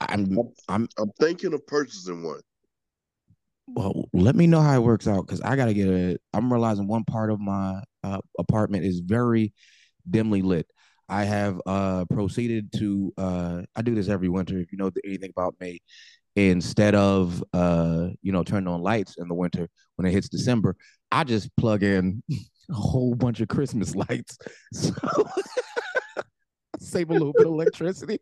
[0.01, 0.37] I'm.
[0.67, 0.89] I'm.
[0.97, 2.41] I'm thinking of purchasing one.
[3.67, 6.17] Well, let me know how it works out because I gotta get a.
[6.33, 9.53] I'm realizing one part of my uh, apartment is very
[10.09, 10.67] dimly lit.
[11.11, 14.57] I have uh proceeded to uh I do this every winter.
[14.57, 15.81] If you know anything about me,
[16.37, 20.77] instead of uh you know turning on lights in the winter when it hits December,
[21.11, 22.23] I just plug in
[22.69, 24.37] a whole bunch of Christmas lights.
[24.73, 24.93] So
[26.79, 28.19] save a little bit of electricity.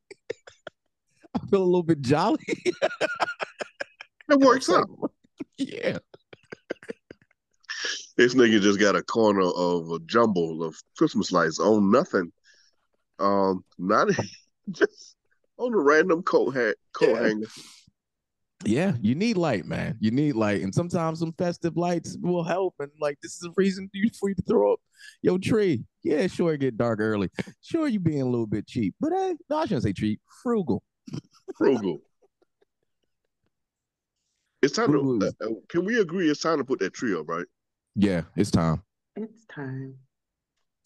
[1.36, 2.44] I feel a little bit jolly.
[4.30, 4.90] It works out.
[5.58, 6.00] Yeah.
[8.18, 12.32] This nigga just got a corner of a jumble of Christmas lights on nothing.
[13.20, 14.10] Um, not
[14.72, 15.16] just
[15.58, 17.28] on a random coat hat, coat Yeah.
[17.28, 17.48] hanger.
[18.66, 19.98] Yeah, you need light, man.
[20.02, 22.76] You need light, and sometimes some festive lights will help.
[22.80, 24.80] And like, this is a reason for you to throw up
[25.22, 25.86] your tree.
[26.04, 27.30] Yeah, sure, it get dark early.
[27.62, 30.20] Sure, you being a little bit cheap, but hey, no, I shouldn't say cheap.
[30.44, 30.84] Frugal.
[31.58, 32.02] Frugal.
[34.62, 35.28] It's time Frugal to.
[35.28, 36.30] uh, uh, can we agree?
[36.30, 37.46] It's time to put that tree up, right?
[37.96, 38.84] Yeah, it's time.
[39.16, 39.96] It's time.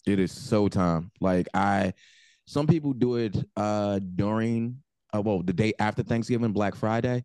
[0.06, 1.10] It is so time.
[1.20, 1.92] Like I,
[2.46, 4.82] some people do it uh during
[5.14, 7.24] uh, well the day after Thanksgiving, Black Friday.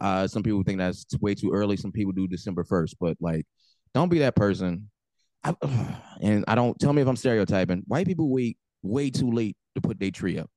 [0.00, 1.76] Uh, some people think that's way too early.
[1.76, 3.46] Some people do December first, but like,
[3.92, 4.90] don't be that person.
[5.44, 5.54] I,
[6.20, 7.82] and I don't tell me if I'm stereotyping.
[7.86, 10.50] White people wait way too late to put their tree up.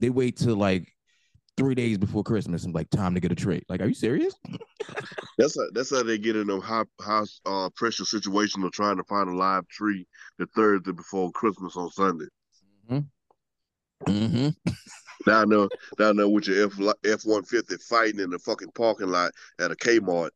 [0.00, 0.92] They wait till like
[1.58, 3.62] three days before Christmas and like time to get a tree.
[3.68, 4.34] Like, are you serious?
[5.36, 8.96] That's how, that's how they get in them high high uh, pressure situation of trying
[8.96, 10.06] to find a live tree
[10.38, 12.28] the Thursday before Christmas on Sunday.
[14.06, 14.48] Mm-hmm.
[15.26, 15.68] Down there,
[15.98, 19.72] down there with your F F one fifty fighting in the fucking parking lot at
[19.72, 20.30] a Kmart,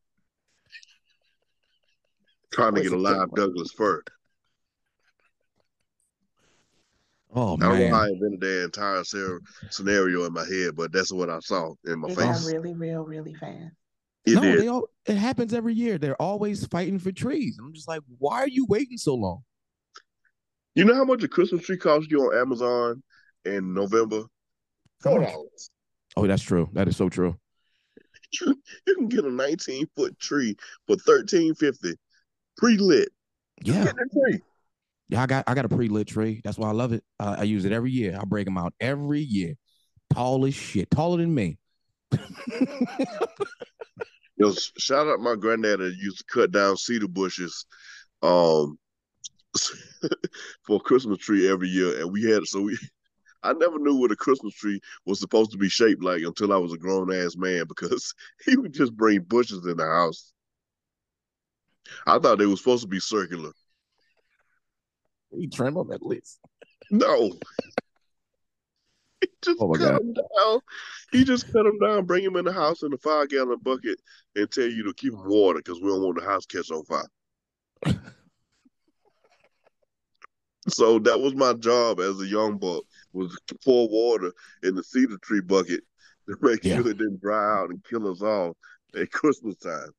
[2.51, 4.03] trying to get a a live Douglas fir.
[7.33, 7.69] Oh man.
[7.69, 8.03] I don't know how.
[8.03, 11.99] I invented that entire ser- scenario in my head, but that's what I saw in
[11.99, 12.45] my It face.
[12.45, 13.73] got really real, really fast.
[14.25, 14.61] It no, did.
[14.61, 15.97] they all it happens every year.
[15.97, 17.57] They're always fighting for trees.
[17.59, 19.43] I'm just like, why are you waiting so long?
[20.75, 23.03] You know how much a Christmas tree costs you on Amazon
[23.45, 24.21] in November?
[25.03, 25.69] How Four dollars.
[26.15, 26.69] Oh, that's true.
[26.73, 27.35] That is so true.
[28.41, 28.55] You,
[28.87, 30.55] you can get a 19 foot tree
[30.87, 31.93] for 1350
[32.57, 33.09] pre lit.
[33.61, 33.91] Yeah.
[35.09, 36.41] Yeah, I got I got a pre-lit tree.
[36.43, 37.03] That's why I love it.
[37.19, 38.17] Uh, I use it every year.
[38.19, 39.55] I break them out every year.
[40.13, 41.57] Tall as shit, taller than me.
[44.37, 47.65] Yo, shout out my granddad that used to cut down cedar bushes
[48.21, 48.77] um
[50.63, 52.01] for a Christmas tree every year.
[52.01, 52.77] And we had so we
[53.43, 56.57] I never knew what a Christmas tree was supposed to be shaped like until I
[56.57, 58.13] was a grown ass man because
[58.45, 60.31] he would just bring bushes in the house.
[62.07, 63.51] I thought they were supposed to be circular.
[65.35, 66.39] You trim them at least.
[66.91, 67.31] No.
[69.21, 69.99] He just Oh my cut God.
[69.99, 70.59] them down.
[71.11, 73.99] He just cut them down, bring him in the house in a five gallon bucket,
[74.35, 76.83] and tell you to keep him watered because we don't want the house catch on
[76.85, 77.07] fire.
[80.67, 84.31] so that was my job as a young buck was to pour water
[84.63, 85.81] in the cedar tree bucket
[86.27, 86.77] to make Yeah.
[86.77, 88.55] sure it didn't dry out and kill us all
[88.99, 89.89] at Christmas time.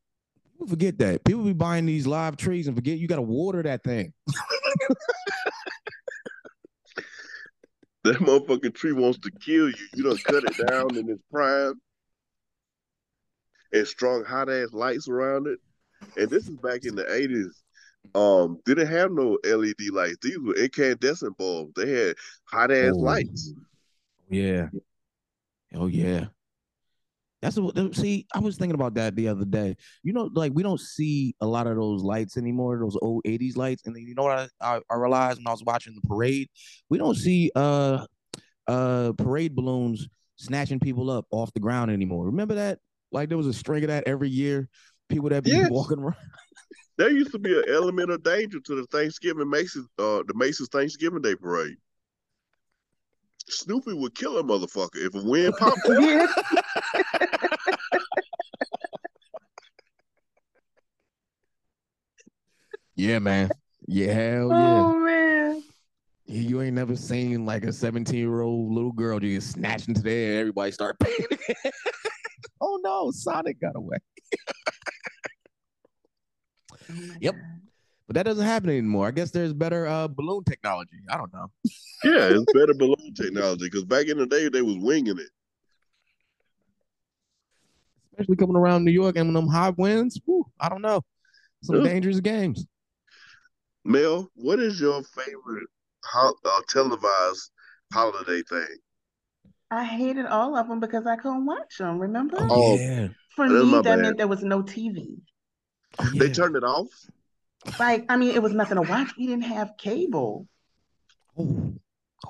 [0.52, 1.24] People forget that.
[1.24, 4.12] People be buying these live trees and forget you got to water that thing.
[8.04, 9.86] That motherfucking tree wants to kill you.
[9.94, 11.74] You don't cut it down in its prime
[13.72, 15.58] and strong hot ass lights around it.
[16.18, 17.62] And this is back in the eighties.
[18.14, 20.18] Um, didn't have no LED lights.
[20.20, 21.72] These were incandescent bulbs.
[21.76, 22.98] They had hot ass Oh.
[22.98, 23.54] lights.
[24.28, 24.68] Yeah.
[25.74, 26.26] Oh yeah.
[27.44, 29.76] That's what see, I was thinking about that the other day.
[30.02, 33.54] You know, like we don't see a lot of those lights anymore, those old 80s
[33.54, 33.82] lights.
[33.84, 36.48] And then you know what I, I, I realized when I was watching the parade?
[36.88, 38.06] We don't see uh
[38.66, 42.24] uh parade balloons snatching people up off the ground anymore.
[42.24, 42.78] Remember that?
[43.12, 44.70] Like there was a string of that every year.
[45.10, 45.70] People that be Yes.
[45.70, 46.16] walking around.
[46.96, 50.68] There used to be an element of danger to the Thanksgiving Macy's uh the Macy's
[50.68, 51.76] Thanksgiving Day parade.
[53.50, 56.00] Snoopy would kill a motherfucker if a wind popped up.
[56.00, 56.26] Yeah.
[62.96, 63.50] Yeah, man.
[63.86, 64.82] Yeah, hell yeah.
[64.84, 65.62] Oh man.
[66.26, 69.88] You you ain't never seen like a 17 year old little girl just get snatched
[69.88, 70.40] into the air.
[70.40, 71.38] Everybody start panicking.
[72.60, 73.98] oh no, Sonic got away.
[76.90, 77.34] Oh Yep.
[78.06, 79.06] But that doesn't happen anymore.
[79.06, 80.98] I guess there's better uh, balloon technology.
[81.08, 81.50] I don't know.
[82.04, 85.30] Yeah, it's better balloon technology because back in the day they was winging it.
[88.12, 90.20] Especially coming around New York and when them high winds.
[90.26, 91.02] Whew, I don't know.
[91.62, 91.84] Some Yeah.
[91.84, 92.66] dangerous games.
[93.84, 95.68] Mel, what is your favorite
[96.04, 97.50] ho- uh, televised
[97.92, 98.76] holiday thing?
[99.70, 101.98] I hated all of them because I couldn't watch them.
[101.98, 102.36] Remember?
[102.40, 103.08] Oh, yeah.
[103.36, 103.98] For that's me, that bad.
[103.98, 105.16] meant there was no TV.
[105.98, 106.88] Oh, They turned it off.
[107.78, 109.10] Like, I mean, it was nothing to watch.
[109.18, 110.46] We didn't have cable.
[111.36, 111.74] Oh,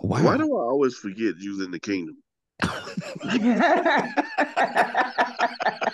[0.03, 0.25] wow.
[0.25, 2.17] Why do I always forget using the kingdom?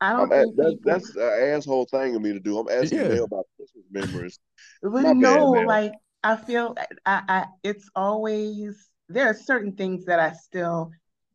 [0.00, 2.58] I don't at, think that, people, that's an asshole thing of me to do.
[2.58, 3.08] I'm asking Yeah.
[3.08, 4.38] Mel about Christmas memories.
[4.82, 5.66] but my bad, no, man.
[5.66, 10.90] like I feel I, I it's always there are certain things that I still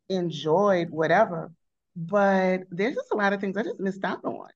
[0.10, 1.52] enjoyed, whatever.
[1.96, 4.50] But there's just a lot of things I just missed out on.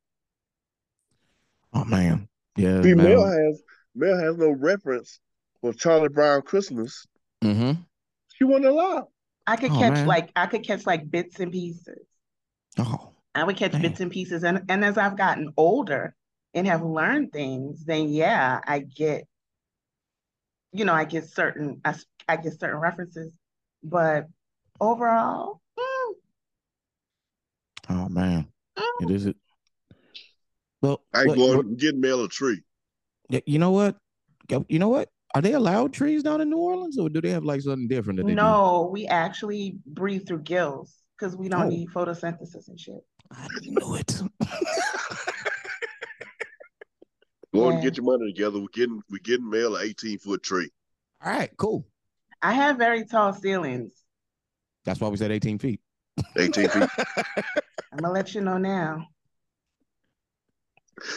[1.73, 2.27] Oh man.
[2.55, 2.81] Yeah.
[2.81, 3.61] See, Mel has
[3.95, 5.19] Mel has no reference
[5.61, 7.05] for Charlie Brown Christmas.
[7.43, 7.81] Mm-hmm.
[8.35, 9.07] She wasn't allowed.
[9.45, 10.07] I could Oh, catch man.
[10.07, 12.05] like I could catch like bits and pieces.
[12.77, 13.16] Oh.
[13.37, 13.81] I would catch Man.
[13.83, 16.15] bits and pieces, and and as I've gotten older
[16.53, 19.27] and have learned things, then yeah, I get,
[20.71, 21.95] you know, I get certain I,
[22.27, 23.31] I get certain references,
[23.83, 24.25] but
[24.81, 26.13] overall, mm,
[27.89, 28.47] Oh man.
[28.77, 29.37] mm, It is it.
[30.81, 32.63] Well, I ain't what- going what- getting Mel a tree.
[33.29, 33.97] y- you know what?
[34.69, 35.09] You know what?
[35.35, 38.17] Are they allowed trees down in New Orleans, or do they have like something different
[38.17, 38.35] that they do?
[38.35, 41.69] no, we actually breathe through gills because we don't Oh.
[41.69, 43.05] need photosynthesis and shit.
[43.31, 44.21] I knew it.
[47.53, 47.67] Go Yeah.
[47.69, 48.59] and um, get your money together.
[48.59, 50.69] We're getting we're getting mail an 18 foot tree.
[51.23, 51.85] All right, cool.
[52.41, 53.91] I have very tall ceilings.
[54.85, 55.81] That's why we said 18 feet.
[56.37, 56.89] 18 feet.
[57.37, 59.07] I'm gonna let you know now.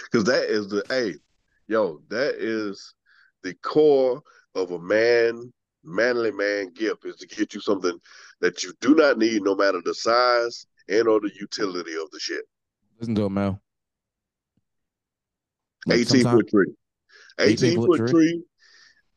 [0.05, 1.15] Because that is the hey,
[1.69, 2.95] yo, that is
[3.43, 4.23] the core
[4.55, 5.53] of a man,
[5.85, 7.99] manly man gift is to get you something
[8.41, 12.19] that you do not need, no matter the size and or the utility of the
[12.21, 12.45] shit.
[12.99, 13.61] Listen to it, Mel.
[15.87, 16.75] Look, 18 foot tree.
[17.39, 18.43] 18 18 foot foot tree.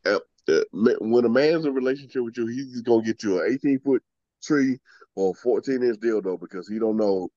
[0.06, 0.18] Uh,
[0.48, 3.80] uh, when a man's in a relationship with you, he's gonna get you an 18
[3.80, 4.02] foot
[4.42, 4.78] tree
[5.14, 7.28] or a 14 inch dildo because he don't know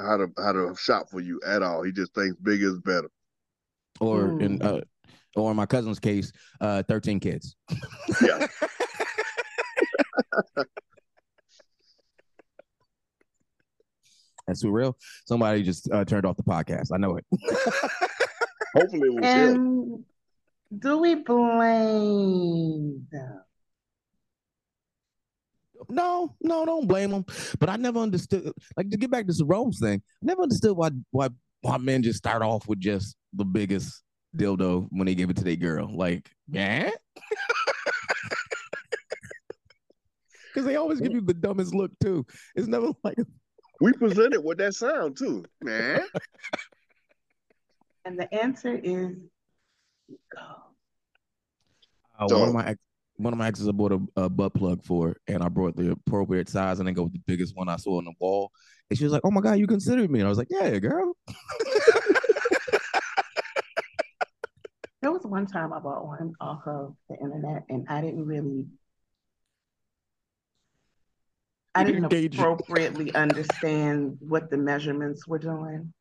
[0.00, 1.82] how to how to shop for you at all.
[1.82, 3.10] He just thinks bigger is better.
[4.00, 4.64] or in Mm.
[4.64, 4.80] uh,
[5.36, 7.54] or in my cousin's case, uh, 13 kids.
[8.20, 8.46] Yeah.
[14.46, 14.96] That's too real.
[15.26, 16.88] Somebody just uh, turned off the podcast.
[16.92, 17.24] I know it.
[18.74, 19.54] Hopefully it was him.
[19.54, 20.04] And
[20.80, 23.40] do we blame them?
[25.88, 27.24] no, no, don't blame them.
[27.58, 28.52] But I never understood.
[28.76, 31.28] Like to get back to the Rome's thing, I never understood why why
[31.60, 34.02] why men just start off with just the biggest
[34.36, 35.94] dildo when they give it to their girl.
[35.94, 36.90] Like, yeah.
[40.52, 42.24] Because they always give you the dumbest look too.
[42.54, 43.18] It's never like
[43.80, 46.00] We presented with that sound too, man.
[48.04, 49.16] And the answer is
[50.34, 50.40] go.
[52.18, 52.80] Uh, So- one of my ex,
[53.16, 55.92] one of my exes I bought a, a butt plug for, and I brought the
[55.92, 58.50] appropriate size, and then go with the biggest one I saw on the wall.
[58.90, 60.78] And she was like, "Oh my god, you considered me?" And I was like, "Yeah,
[60.78, 61.14] girl."
[65.02, 68.64] There was one time I bought one off of the internet and I didn't really
[71.74, 72.38] I didn't didn't gauge it.
[72.38, 75.92] appropriately understand what the measurements were doing.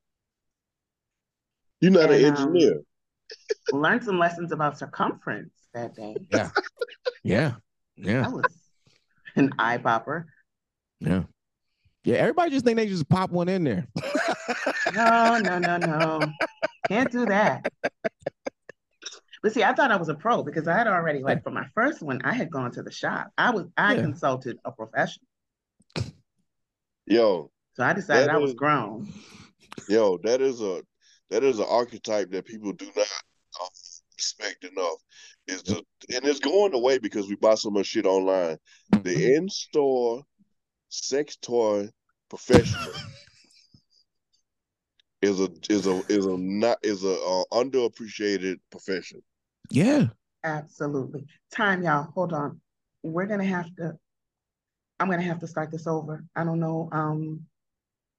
[1.82, 2.82] You're not an And, um, engineer.
[3.72, 6.16] Learned some lessons about circumference that day.
[6.30, 6.52] Yeah,
[7.24, 7.56] yeah,
[7.96, 8.56] yeah, That was
[9.36, 10.28] an eye popper.
[11.00, 11.24] yeah,
[12.04, 12.16] yeah.
[12.18, 13.88] Everybody just think they just pop one in there.
[14.94, 16.30] No, no, no, no.
[16.88, 17.72] Can't do that.
[19.42, 21.66] But see, I thought I was a pro because I had already, like, for my
[21.74, 23.32] first one, I had gone to the shop.
[23.38, 24.02] I was, I Yeah.
[24.02, 25.26] consulted a professional.
[27.06, 29.08] Yo, So I decided I was is- grown.
[29.90, 30.82] yo, that is a
[31.30, 33.08] that is an archetype that people do not
[33.62, 33.68] um,
[34.18, 34.98] respect enough.
[35.48, 35.76] Is the
[36.14, 38.58] and it's going away because we buy so much shit online.
[38.94, 39.02] Mm-hmm.
[39.04, 40.24] The in-store
[40.90, 41.90] sex toy
[42.30, 42.94] professional
[45.22, 49.22] is a is a is a not is a uh, underappreciated profession.
[49.70, 50.08] yeah,
[50.46, 51.26] Absolutely.
[51.52, 52.04] Time, y'all.
[52.16, 52.60] Hold on.
[53.02, 53.98] We're gonna have to.
[55.04, 56.24] I'm gonna have to start this over.
[56.34, 56.88] I don't know.
[56.94, 57.46] Um,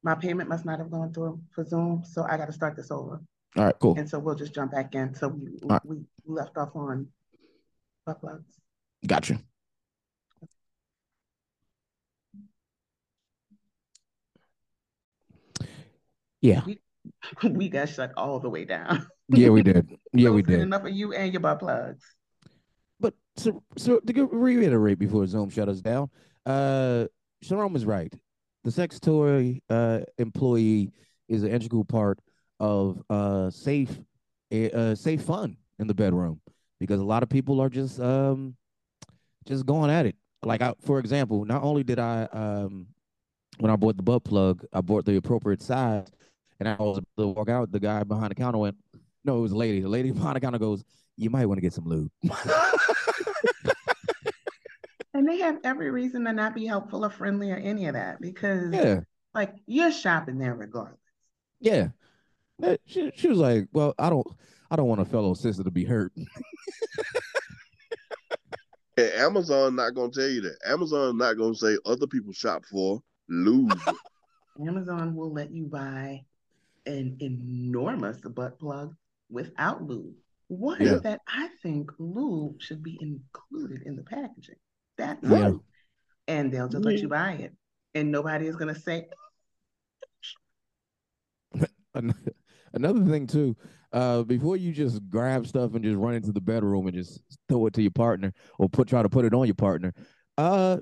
[0.02, 2.90] my payment must not have gone through for Zoom, so I got to start this
[2.90, 3.22] over.
[3.56, 5.14] all right, cool, And so we'll just jump back in.
[5.14, 5.80] So we right.
[5.82, 7.08] we left off on
[8.04, 8.60] butt plugs.
[9.06, 9.38] gotcha.
[16.42, 16.60] Yeah,
[17.50, 19.06] we got shut all the way down.
[19.30, 19.88] yeah, we did.
[20.12, 20.60] Yeah, we did.
[20.60, 22.04] Enough of you and your butt plugs.
[23.00, 26.10] But so, so to reiterate before Zoom shut us down,
[26.46, 27.06] uh,
[27.42, 28.12] Sharon was right.
[28.64, 30.92] The sex toy uh, employee
[31.28, 32.18] is an integral part
[32.60, 33.98] of uh, safe,
[34.52, 36.40] uh, safe fun in the bedroom
[36.80, 38.56] because a lot of people are just um,
[39.46, 40.16] just going at it.
[40.42, 42.86] Like, I, for example, not only did I um,
[43.58, 46.06] when I bought the butt plug, I bought the appropriate size,
[46.60, 47.70] and I was to walk out.
[47.70, 48.76] The guy behind the counter went,
[49.24, 50.84] "No, it was a lady." The lady behind the counter goes,
[51.16, 52.10] "You might want to get some lube."
[55.14, 58.20] And they have every reason to not be helpful or friendly or any of that
[58.20, 59.00] because, yeah,
[59.32, 60.98] like, you're shopping there regardless.
[61.60, 61.88] yeah.
[62.86, 64.26] She, she was like, "Well, I don't,
[64.70, 66.12] I don't want a fellow sister to be hurt."
[68.96, 70.56] And Amazon not gonna tell you that.
[70.64, 73.76] Amazon not gonna say other people shop for lube.
[74.64, 76.24] Amazon will let you buy
[76.86, 78.94] an enormous butt plug
[79.28, 80.14] without lube.
[80.46, 80.98] One Yeah.
[80.98, 84.54] that I think lube should be included in the packaging.
[84.96, 85.48] That's Yeah.
[85.48, 85.54] it.
[86.26, 87.54] And they'll just let you buy it.
[87.94, 89.08] And nobody is gonna say,
[92.72, 93.56] Another thing too,
[93.92, 97.66] uh, before you just grab stuff and just run into the bedroom and just throw
[97.66, 99.94] it to your partner or put try to put it on your partner,
[100.38, 100.78] uh,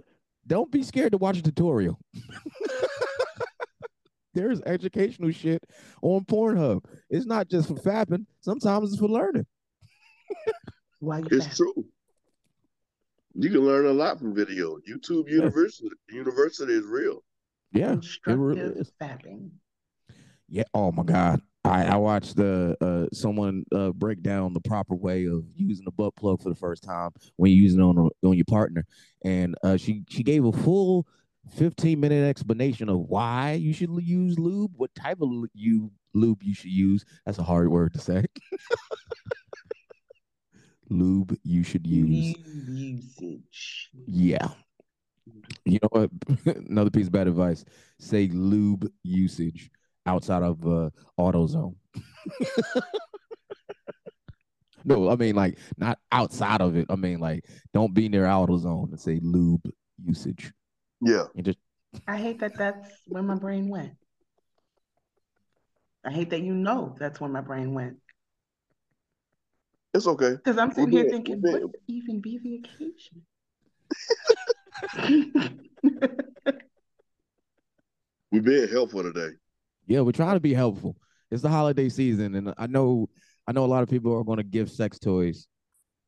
[0.46, 1.98] don't be scared to watch a tutorial.
[4.34, 5.62] There's educational shit
[6.00, 6.86] on Pornhub.
[7.10, 8.24] It's not just for fapping.
[8.40, 9.44] Sometimes it's for learning.
[11.00, 11.56] why It's fat?
[11.56, 11.84] true.
[13.34, 14.78] You can learn a lot from video.
[14.88, 17.22] YouTube University University is real.
[17.72, 18.92] Yeah, it really Constructive is.
[19.00, 19.50] fapping.
[20.48, 20.64] Yeah.
[20.74, 21.40] Oh my God.
[21.64, 25.92] I, I watched the uh, someone uh, break down the proper way of using a
[25.92, 28.84] butt plug for the first time when you're using it on a, on your partner,
[29.24, 31.06] and uh, she she gave a full
[31.56, 36.54] 15 minute explanation of why you should use lube, what type of you lube you
[36.54, 37.04] should use.
[37.24, 38.26] That's a hard word to say.
[40.92, 42.34] lube you should use.
[42.68, 43.90] Usage.
[44.06, 44.48] Yeah.
[45.64, 46.10] You know what?
[46.68, 47.64] Another piece of bad advice:
[47.98, 49.70] say lube usage
[50.06, 51.76] outside of uh, AutoZone.
[54.84, 56.86] no, I mean like not outside of it.
[56.90, 59.70] I mean like don't be near AutoZone and say lube
[60.04, 60.52] usage.
[61.00, 61.24] Yeah.
[61.36, 61.58] And just
[62.08, 63.92] I hate that that's where my brain went.
[66.04, 67.98] I hate that you know that's where my brain went.
[69.94, 70.32] It's okay.
[70.32, 73.22] Because I'm sitting We're here thinking, we're what would even be the occasion?
[78.30, 79.36] We're being helpful today.
[79.86, 80.96] Yeah, we're trying to be helpful.
[81.30, 83.10] It's the holiday season, and I know
[83.46, 85.46] I know a lot of people are going to give sex toys.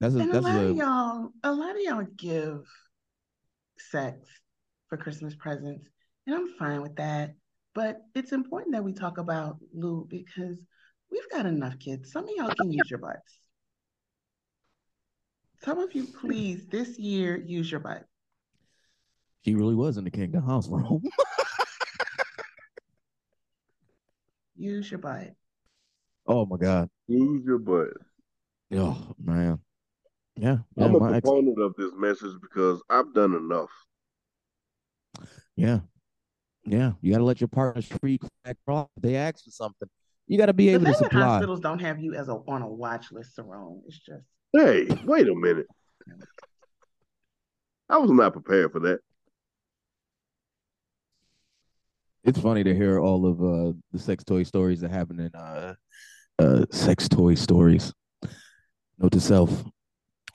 [0.01, 2.67] That's a, and a that's lot a of y'all, a lot of y'all give
[3.79, 4.27] sex
[4.89, 5.87] for Christmas presents,
[6.27, 7.35] and I'm fine with that.
[7.75, 10.57] But it's important that we talk about Lou because
[11.11, 12.13] we've got enough kids.
[12.13, 13.44] Some of y'all can use your butts.
[15.65, 18.05] Some of you, please, this year, use your butt.
[19.45, 21.03] she really was in the Kingdom House room.
[24.57, 25.31] Use your butt.
[26.27, 26.89] oh my God.
[27.09, 27.89] Use your butt.
[28.73, 29.59] Oh man.
[30.37, 30.59] Yeah.
[30.77, 33.71] yeah I'm a my ex- of this message because I've done enough.
[35.57, 35.81] yeah.
[36.65, 36.93] Yeah.
[37.03, 38.89] You gotta let your partners free crack off.
[39.01, 39.89] They ask for something.
[40.27, 41.21] You gotta be The able to fact that supply.
[41.23, 44.25] hospitals don't have you as a on a watch list, Cerrome, it's just
[44.55, 45.67] Hey, wait a minute.
[47.89, 49.01] I was not prepared for that.
[52.23, 55.75] It's funny to hear all of uh the sex toy stories that happen in uh
[56.39, 57.93] uh sex toy stories.
[58.99, 59.65] Note to self,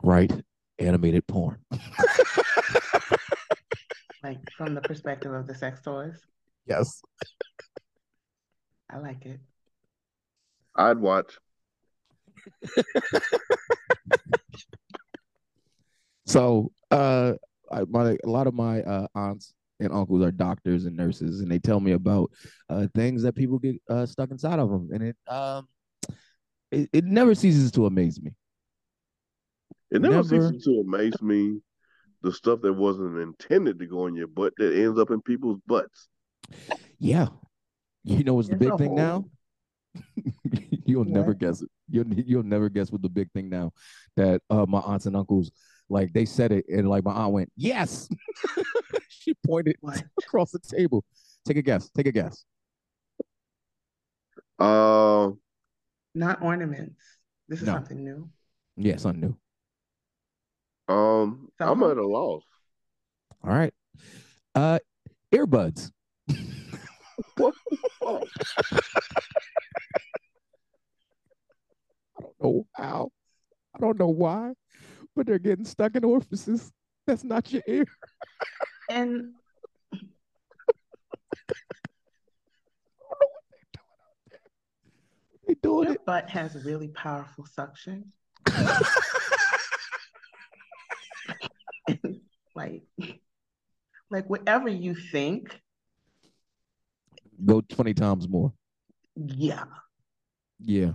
[0.04, 0.34] write
[0.80, 1.58] animated porn.
[4.22, 6.20] like from the perspective of the sex toys.
[6.66, 7.02] Yes.
[8.90, 9.40] I like it.
[10.76, 11.38] I'd watch.
[16.30, 17.34] So uh
[17.72, 21.50] I, my a lot of my uh aunts and uncles are doctors and nurses and
[21.50, 22.30] they tell me about
[22.70, 25.68] uh things that people get uh stuck inside of them and it um
[26.72, 28.32] it, it never ceases to amaze me.
[29.90, 30.50] It never, Never.
[30.50, 31.62] ceases to amaze me
[32.22, 35.60] the stuff that wasn't intended to go in your butt that ends up in people's
[35.66, 36.10] butts.
[37.00, 37.30] Yeah.
[38.04, 39.26] You know what's the big thing now?
[40.86, 41.70] you'll never guess it.
[41.90, 43.72] You'll you'll never guess what the big thing now
[44.16, 45.52] that uh my aunts and uncles
[45.90, 48.08] like they said it and like my aunt went, Yes.
[49.10, 50.04] she pointed What?
[50.24, 51.04] across the table.
[51.46, 51.90] Take a guess.
[51.90, 52.44] Take a guess.
[54.60, 55.32] Uh,
[56.14, 57.02] Not ornaments.
[57.48, 57.74] This is No.
[57.74, 58.30] something new.
[58.78, 60.94] Yeah, something new.
[60.94, 61.92] um, I'm Somehow.
[61.92, 62.44] at a loss.
[63.44, 63.74] All right.
[64.56, 64.80] Uh
[65.32, 65.92] earbuds.
[67.38, 67.78] What the?
[72.18, 73.10] I don't know how.
[73.76, 74.54] I don't know why,
[75.20, 76.72] but they're getting stuck in orifices.
[77.06, 77.84] That's not your ear.
[78.90, 79.34] And
[85.48, 86.06] They doing your it.
[86.06, 88.14] butt has really powerful suction.
[92.56, 92.84] like,
[94.10, 95.60] like whatever you think,
[97.46, 98.52] Go 20 times more.
[99.16, 99.64] yeah.
[100.62, 100.92] Yeah.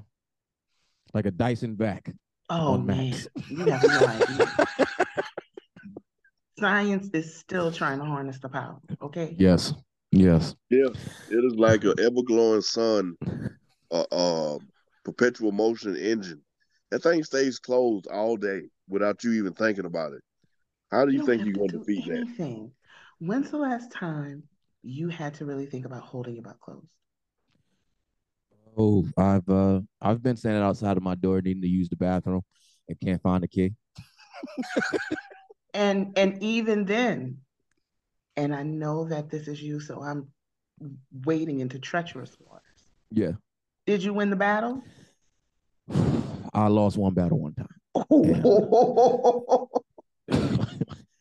[1.14, 2.10] Like a Dyson vac.
[2.50, 3.14] Oh On man,
[3.48, 4.86] you have no idea.
[6.58, 8.78] Science is still trying to harness the power.
[9.02, 9.34] Okay.
[9.38, 9.72] Yes.
[10.12, 10.54] Yes.
[10.70, 10.88] Yeah,
[11.28, 13.16] it is like an ever glowing sun,
[13.90, 14.58] uh, uh,
[15.04, 16.42] perpetual motion engine.
[16.90, 20.22] That thing stays closed all day without you even thinking about it.
[20.90, 22.18] How do you don't think you're going to do defeat that?
[22.18, 22.72] anything.
[23.18, 24.44] When's the last time
[24.82, 26.86] you had to really think about holding your butt closed?
[28.76, 32.42] Oh, I've uh I've been standing outside of my door needing to use the bathroom
[32.88, 33.72] and can't find the key.
[35.72, 37.38] And and even then,
[38.36, 40.28] and I know that this is you, so I'm
[41.24, 42.62] wading into treacherous waters.
[43.10, 43.32] Yeah.
[43.86, 44.82] Did you win the battle?
[46.54, 47.68] I lost one battle one time.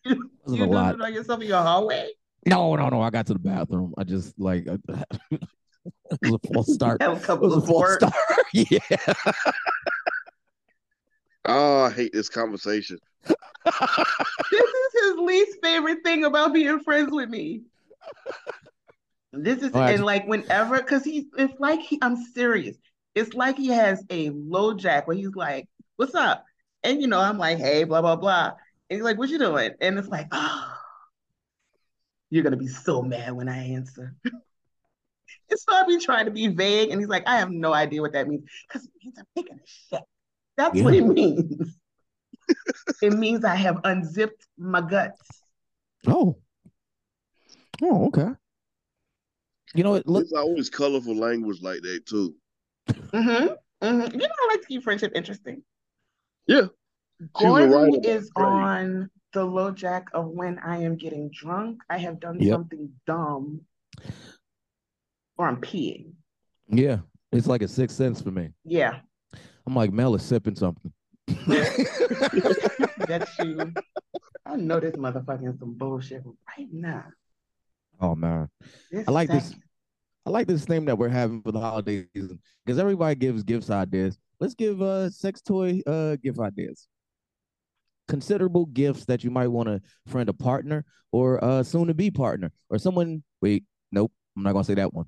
[0.06, 0.96] you you did lot.
[0.96, 2.10] it on yourself in your hallway?
[2.46, 3.02] No, no, no.
[3.02, 3.94] I got to the bathroom.
[3.98, 4.68] I just like
[6.12, 7.02] it was a false start.
[7.02, 8.14] Have a It couple was a of false start.
[8.54, 8.80] yeah.
[11.46, 13.00] Oh, I hate this conversation.
[14.50, 17.64] This is his least favorite thing about being friends with me.
[19.34, 22.78] This is Oh, I- and like whenever, because he's it's like he, I'm serious.
[23.16, 25.68] It's like he has a LoJack where he's like,
[25.98, 26.46] "What's up?"
[26.84, 28.48] And you know, I'm like, "Hey, blah blah blah,"
[28.90, 30.78] and he's like, "What you doing?" And it's like, "Oh,
[32.30, 34.16] you're gonna be so mad when I answer."
[35.50, 38.02] and so I be trying to be vague, and he's like, "I have no idea
[38.02, 40.04] what that means," because it means I'm taking a shit.
[40.58, 41.78] That's what it means.
[43.02, 45.20] it means I have unzipped my guts.
[46.08, 46.38] Oh.
[47.82, 48.30] Oh, okay.
[49.74, 50.08] You know what?
[50.08, 52.36] Look, There's always colorful language like that too.
[52.90, 53.54] Mm-hmm.
[53.84, 54.20] Mm-hmm.
[54.20, 55.64] You know, I like to keep friendship interesting.
[56.48, 56.68] Yeah.
[57.40, 61.82] She Gordon right is on the LoJack of when I am getting drunk.
[61.90, 62.54] I have done Yep.
[62.54, 63.62] something dumb,
[65.38, 66.14] or I'm peeing.
[66.70, 66.98] yeah,
[67.32, 68.50] it's like a sixth sense for me.
[68.64, 69.00] Yeah.
[69.66, 70.92] I'm like, Mel is sipping something.
[73.08, 73.74] That's shoe.
[74.46, 77.06] I know this motherfucking some bullshit right now.
[78.02, 78.50] oh man.
[78.92, 79.56] This I like this.
[80.26, 83.70] I like this theme that we're having for the holiday season because everybody gives gifts
[83.70, 84.18] ideas.
[84.40, 86.88] Let's give uh sex toy uh gift ideas.
[88.08, 92.12] Considerable gifts that you might want to friend a partner or uh soon to be
[92.12, 93.24] partner or someone.
[93.42, 95.06] Wait, nope, I'm not gonna say that one.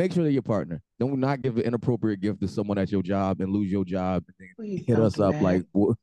[0.00, 0.80] Make sure they're your partner.
[0.98, 4.24] Don't not give an inappropriate gift to someone at your job and lose your job
[4.26, 5.42] and then Please hit us up that.
[5.42, 5.98] like, "What?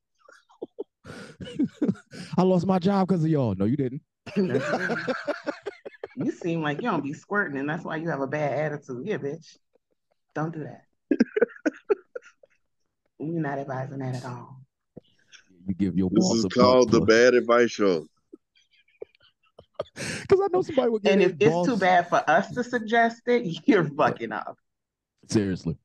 [2.37, 3.55] I lost my job because of y'all.
[3.55, 4.03] No, you didn't.
[6.15, 9.01] you seem like you don't be squirting, and that's why you have a bad attitude.
[9.03, 9.57] Yeah, bitch.
[10.35, 10.83] Don't do that.
[13.19, 14.61] You're not advising that at all.
[15.65, 18.05] You give your This is a called the Bad Advice Show.
[20.21, 22.63] Because I know somebody would give And if it's boss- too bad for us to
[22.63, 24.57] suggest it, you're fucking up.
[25.29, 25.77] Seriously.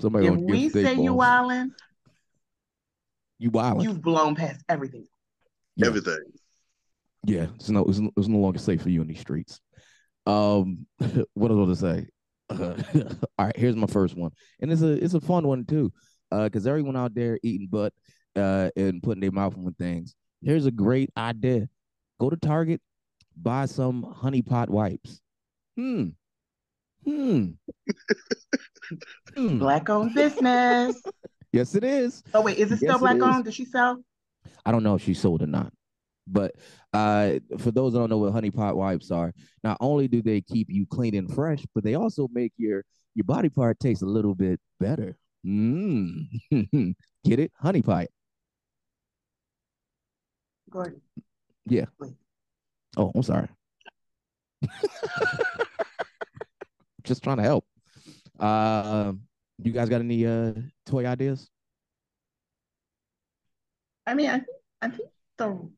[0.00, 1.70] Somebody If we give say you boss- wildin',
[3.38, 3.82] you wildin'.
[3.82, 5.06] you've blown past everything.
[5.76, 5.86] Yeah.
[5.88, 6.18] Everything.
[7.26, 9.60] Yeah, it's no, it's, no- it's no longer safe for you in these streets.
[10.26, 10.86] Um,
[11.34, 12.08] what I was going to say.
[13.38, 14.30] all right, here's my first one,
[14.60, 15.90] and it's a it's a fun one too,
[16.30, 17.94] uh, because everyone out there eating butt,
[18.36, 20.14] uh, and putting their mouth on things.
[20.42, 21.68] Here's a great idea:
[22.20, 22.82] go to Target,
[23.36, 25.20] buy some honey pot wipes.
[25.76, 26.08] Hmm.
[27.04, 27.46] Hmm.
[29.36, 29.58] Hmm.
[29.58, 31.00] Black owned business.
[31.52, 32.24] Yes, it is.
[32.34, 33.22] Oh wait, is it still Yes, black is.
[33.22, 33.44] owned?
[33.44, 34.02] Did she sell?
[34.66, 35.72] I don't know if she sold or not.
[36.26, 36.56] But
[36.92, 39.32] uh, for those that don't know what honey pot wipes are,
[39.62, 42.82] not only do they keep you clean and fresh, but they also make your
[43.14, 45.16] your body part taste a little bit better.
[45.46, 46.24] Mm.
[47.24, 47.52] Get it?
[47.60, 48.08] Honey pot.
[50.70, 51.00] Gordon.
[51.66, 51.84] Yeah.
[52.00, 52.14] Wait.
[52.96, 53.48] Oh, I'm sorry.
[57.04, 57.64] Just trying to help.
[58.38, 59.12] Uh,
[59.62, 60.52] you guys got any uh
[60.86, 61.48] toy ideas?
[64.06, 65.68] I mean, I think I think the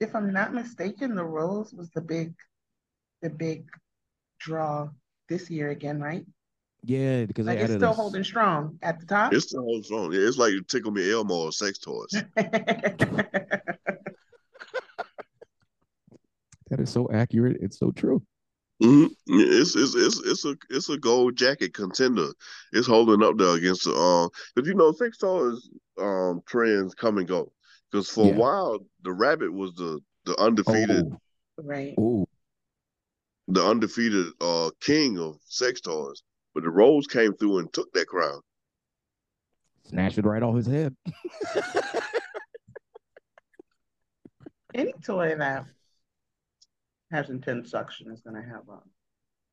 [0.00, 2.34] if I'm not mistaken, the rose was the big
[3.22, 3.66] the big
[4.38, 4.88] draw
[5.28, 6.24] this year again, right?
[6.82, 9.32] Yeah, because Like they it's added still a- holding strong at the top.
[9.32, 10.12] It's still whole song.
[10.12, 12.14] Yeah, it's like you tickle me Elmo or sex toys.
[16.74, 17.58] That is so accurate.
[17.60, 18.20] It's so true.
[18.82, 22.26] hmm It's it's it's it's a it's a gold jacket contender.
[22.72, 25.68] It's holding up there against the um because you know sex toys
[26.00, 27.52] um trends come and go.
[27.92, 28.34] Because for Yeah.
[28.34, 31.18] a while the rabbit was the the undefeated Oh,
[31.62, 31.94] Right.
[31.96, 32.26] oh,
[33.46, 36.24] the undefeated uh king of sex toys.
[36.54, 38.40] But the rose came through and took that crown.
[39.84, 40.96] snatched it right off his head.
[44.74, 45.66] Any toy that
[47.10, 48.78] has intense suction is gonna have a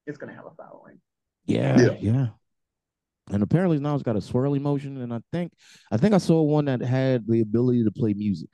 [0.07, 0.99] it's gonna have a following.
[1.45, 1.97] Yeah, Yeah.
[1.99, 2.27] yeah.
[3.29, 5.53] And apparently now it's got a swirly motion, and I think
[5.91, 8.49] I think I saw one that had the ability to play music.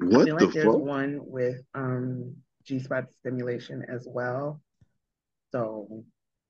[0.00, 0.78] I What feel the like there's fuck?
[0.78, 4.60] one with um G spot stimulation as well.
[5.52, 6.04] So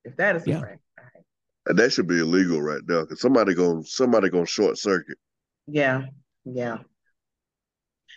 [0.05, 0.61] if that is Yeah.
[0.61, 1.25] correct, all right.
[1.67, 3.05] And that should be illegal right now.
[3.05, 5.19] Cause somebody going somebody gonna short circuit.
[5.67, 6.07] Yeah,
[6.45, 6.79] yeah.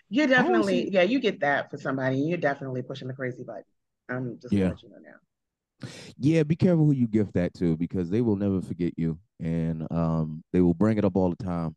[0.09, 2.17] You're definitely, see- yeah, you get that for somebody.
[2.17, 3.63] You're definitely pushing the crazy button.
[4.09, 4.69] I'm just Yeah.
[4.69, 5.89] gonna you know now.
[6.17, 9.85] Yeah, be careful who you gift that to because they will never forget you, and
[9.91, 11.75] um, they will bring it up all the time,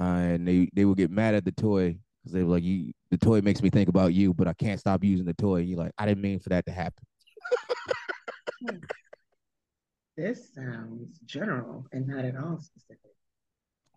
[0.00, 2.92] uh, and they they will get mad at the toy because they were like, "You,
[3.10, 5.78] the toy makes me think about you, but I can't stop using the toy." You're
[5.78, 7.04] like, "I didn't mean for that to happen."
[10.14, 13.11] This sounds general and not at all specific.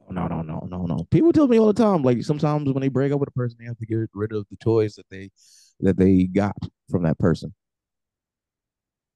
[0.10, 0.98] No, no, no, no, no.
[1.10, 3.58] People tell me all the time, like sometimes when they break up with a person,
[3.60, 5.32] they have to get rid of the toys that they
[5.80, 6.56] that they got
[6.90, 7.54] from that person.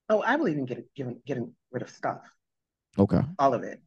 [0.09, 2.21] Oh, I believe in getting getting getting rid of stuff,
[2.97, 3.21] Okay.
[3.37, 3.81] all of it.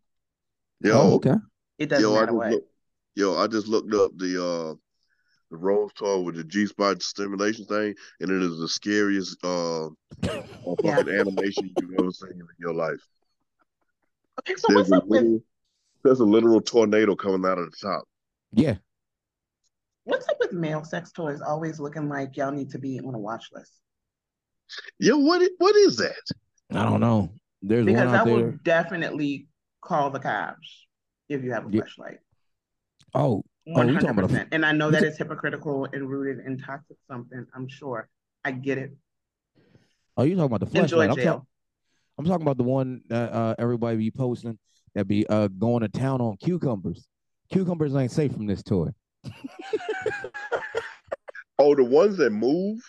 [0.80, 1.34] Yo, Oh, okay.
[1.78, 2.50] It doesn't yo, I matter just what.
[2.52, 2.64] look,
[3.16, 4.74] yo, I just looked up the uh
[5.50, 9.88] the rose toy with the G spot stimulation thing, and it is the scariest uh
[10.84, 10.98] Yeah.
[11.00, 13.00] animation you've ever seen in your life.
[14.40, 15.42] Okay, so There's what's up with literal,
[16.02, 18.04] there's a literal tornado coming out of the top.
[18.52, 18.76] Yeah.
[20.04, 23.18] what's up with male sex toys always looking like y'all need to be on a
[23.18, 23.72] watch list?
[24.98, 26.16] Yo, what i- what is that?
[26.70, 27.32] I don't know.
[27.62, 29.46] There's Because one I out will definitely
[29.80, 30.86] call the cops
[31.28, 31.82] if you have a Yeah.
[31.82, 32.18] Fleshlight.
[33.14, 34.48] Oh, Oh, One you talking hundred about a- percent.
[34.50, 37.46] And I know that it's hypocritical and rooted in toxic something.
[37.54, 38.08] I'm sure.
[38.44, 38.96] I get it.
[40.16, 41.10] oh, you talking about the Enjoy Fleshlight?
[41.10, 41.46] I'm, jail.
[42.18, 44.58] I'm talking about the one that uh, everybody be posting
[44.94, 47.06] that be uh going to town on cucumbers.
[47.50, 48.88] Cucumbers ain't safe from this toy.
[51.58, 52.80] Oh, the ones that move,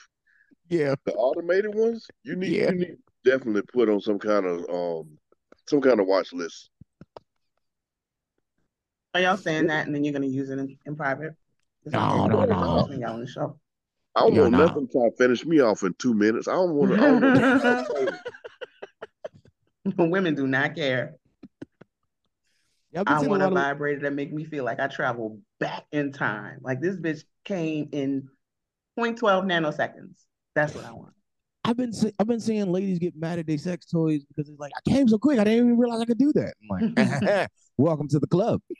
[0.69, 0.95] Yeah.
[1.05, 2.07] the automated ones.
[2.23, 2.71] You need Yeah.
[2.71, 5.17] you need definitely put on some kind of um
[5.67, 6.71] some kind of watch list.
[9.13, 11.35] Are y'all saying that and then you're gonna use it in, in private?
[11.85, 12.87] It's No, no, no.
[12.95, 13.59] y'all on the show.
[14.15, 14.65] I don't Yeah, want nah.
[14.65, 16.47] nothing try to finish me off in two minutes.
[16.47, 16.93] I don't want.
[16.93, 18.19] I don't wanna-
[20.09, 21.15] Women do not care.
[22.93, 25.39] Yeah, I've been I want a of- vibrator that make me feel like I travel
[25.59, 26.59] back in time.
[26.61, 28.29] Like this bitch came in
[28.99, 30.21] 0.12 nanoseconds.
[30.55, 31.13] That's what I want.
[31.65, 34.59] I've been see- I've been seeing ladies get mad at their sex toys because it's
[34.59, 36.53] like I came so quick I didn't even realize I could do that.
[36.69, 38.61] I'm like, welcome to the club.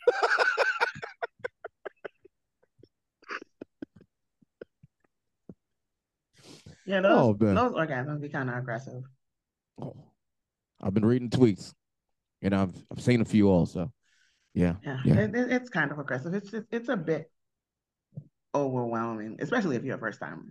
[6.85, 7.55] Yeah, those Oh, man.
[7.55, 9.03] those orgasms be kind of aggressive.
[9.81, 9.95] Oh,
[10.81, 11.73] I've been reading tweets,
[12.41, 13.91] and I've I've seen a few also.
[14.53, 15.19] Yeah, Yeah, Yeah.
[15.21, 16.33] It, it- it's kind of aggressive.
[16.33, 17.31] It's just it's a bit
[18.53, 20.43] overwhelming, especially if you're a first timer.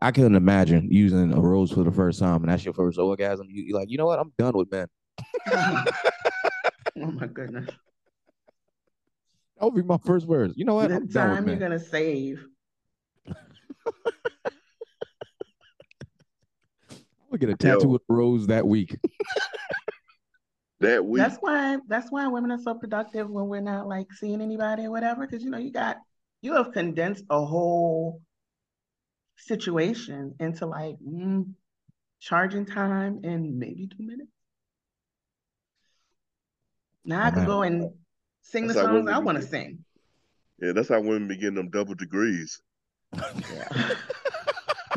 [0.00, 3.48] I couldn't imagine using a rose for the first time, and that's your first orgasm.
[3.50, 4.18] You, you're like, you know what?
[4.20, 4.86] I'm done with men.
[5.52, 5.84] oh
[6.96, 7.68] my goodness.
[9.58, 10.54] That would be my first words.
[10.56, 10.88] You know what?
[10.88, 12.46] The I'm time you're gonna save.
[13.26, 13.36] I'm
[17.30, 17.88] gonna get a tattoo Yo.
[17.88, 18.96] with a rose that week.
[20.80, 21.22] that week.
[21.22, 24.90] That's why that's why women are so productive when we're not like seeing anybody or
[24.90, 25.26] whatever.
[25.26, 25.96] Because you know, you got
[26.40, 28.20] you have condensed a whole
[29.36, 31.52] situation into like mm,
[32.20, 34.30] charging time in maybe two minutes.
[37.04, 37.90] Now I can go and
[38.42, 39.84] sing the That's how songs I want to sing.
[40.60, 42.60] Yeah, that's how women be getting them double degrees.
[43.14, 43.94] Yeah.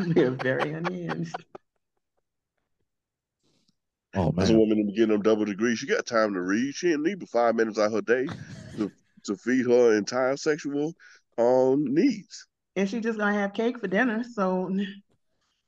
[0.00, 1.44] They're very unhinged.
[4.14, 5.78] Oh That's a man, woman be getting them double degrees.
[5.78, 6.74] She got time to read.
[6.74, 8.26] She didn't need but five minutes out her day
[8.76, 8.90] to,
[9.24, 10.94] to feed her entire sexual
[11.38, 12.46] um needs.
[12.76, 14.22] And she just gonna have cake for dinner.
[14.34, 14.70] So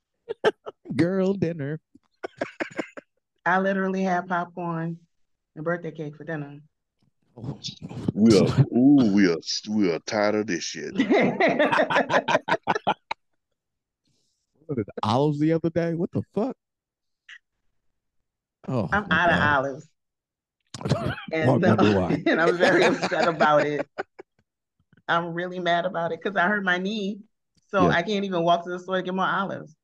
[0.97, 1.80] girl dinner.
[3.47, 4.99] I literally had popcorn
[5.57, 6.61] and birthday cake for dinner.
[7.36, 7.59] Oh.
[8.12, 9.38] We are ooh, we are
[9.68, 10.95] we are tired of this shit.
[14.66, 15.95] What are the olives the other day.
[15.95, 16.57] What the fuck?
[18.68, 19.88] Oh, I'm my out of olives.
[21.32, 22.22] And, Walk down the line.
[22.26, 23.86] and I'm very upset about it.
[25.08, 27.20] I'm really mad about it because I hurt my knee.
[27.70, 27.88] So Yeah.
[27.96, 29.74] I can't even walk to the store to get more olives.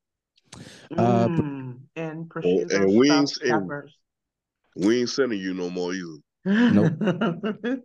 [0.96, 3.90] Uh, Mm, and prosciutto and wings stuffed and-
[4.86, 6.18] We ain't sending you no more either.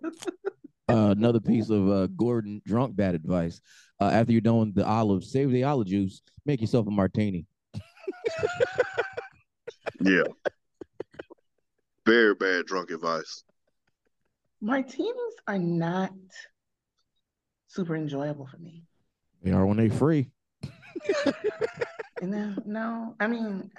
[0.88, 3.60] Uh, another piece of uh, Gordon drunk bad advice.
[4.00, 6.22] Uh, after you're done with the olives, save the olive juice.
[6.46, 7.48] Make yourself a martini.
[10.00, 10.22] Yeah.
[12.06, 13.44] Very bad drunk advice.
[14.62, 16.12] Martinis are not
[17.68, 18.84] super enjoyable for me.
[19.42, 20.32] They are when they free.
[22.22, 23.70] And then, no, I mean,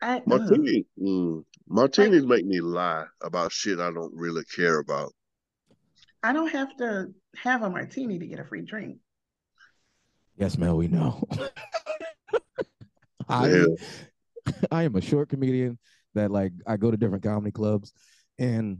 [0.00, 0.22] I, ugh.
[0.26, 5.12] Martini, mm, martinis make me lie about shit I don't really care about.
[6.22, 8.98] I don't have to have a martini to get a free drink.
[10.36, 11.22] Yes, man, we know.
[13.28, 13.64] I, Yeah.
[14.70, 15.78] I am a short comedian
[16.14, 17.92] that like I go to different comedy clubs
[18.38, 18.78] and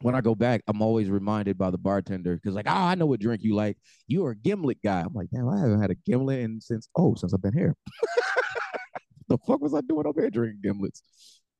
[0.00, 3.06] when I go back, I'm always reminded by the bartender because like, oh, I know
[3.06, 3.76] what drink you like.
[4.06, 5.00] You're a gimlet guy.
[5.00, 7.74] I'm like, damn, I haven't had a gimlet in since oh, since I've been here.
[9.28, 11.02] the fuck was I doing up here drinking gimlets?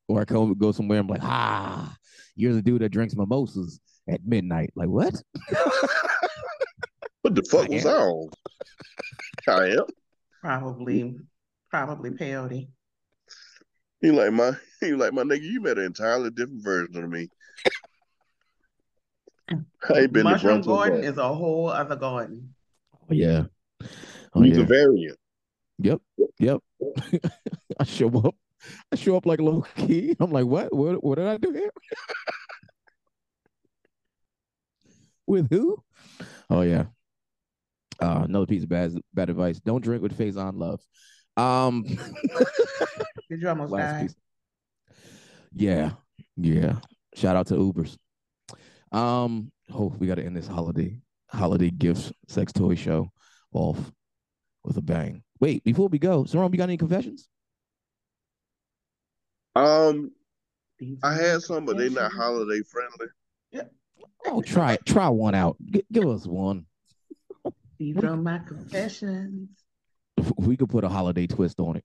[0.07, 1.95] Or I come go somewhere, I'm like, ah,
[2.35, 4.71] you're the dude that drinks mimosas at midnight.
[4.75, 5.15] Like, what?
[7.23, 7.93] What the fuck I was am.
[7.93, 8.31] I on?
[9.49, 9.85] I am.
[10.41, 11.17] Probably,
[11.69, 12.69] probably peyote.
[14.01, 17.29] He like my he like my nigga, you met an entirely different version of me.
[19.51, 22.55] I ain't been to Mushroom brunch Gordon in is a whole other Gordon.
[23.11, 23.45] Oh, yeah.
[24.35, 24.63] Oh, He's yeah.
[24.63, 25.19] a variant.
[25.79, 26.01] Yep.
[26.39, 26.61] Yep.
[27.81, 28.35] I show up.
[28.93, 30.17] I show up like low key.
[30.21, 30.75] I'm like, what?
[30.75, 31.71] What what did I do here?
[35.29, 35.83] with who?
[36.51, 36.87] Oh yeah.
[38.01, 39.61] Uh another piece of bad bad advice.
[39.61, 40.81] Don't drink with face on love.
[41.39, 41.83] Um
[43.31, 44.03] Did you almost last die?
[44.03, 44.17] piece.
[45.55, 45.93] Yeah.
[46.37, 46.77] Yeah.
[47.15, 47.97] Shout out to Ubers.
[48.91, 53.11] Um, oh, we gotta end this holiday holiday gifts sex toy show
[53.53, 53.79] off
[54.65, 55.23] with a bang.
[55.41, 57.29] Wait, before we go, Cerrome, you got any confessions?
[59.55, 60.13] Um,
[61.03, 63.07] I had some, but they're not holiday friendly.
[63.51, 63.65] Yeah.
[64.27, 64.87] Oh, try it.
[64.87, 65.57] Try one out.
[65.65, 66.67] G- give us one.
[67.79, 69.51] These are my confessions.
[70.39, 71.85] We could put a holiday twist on it.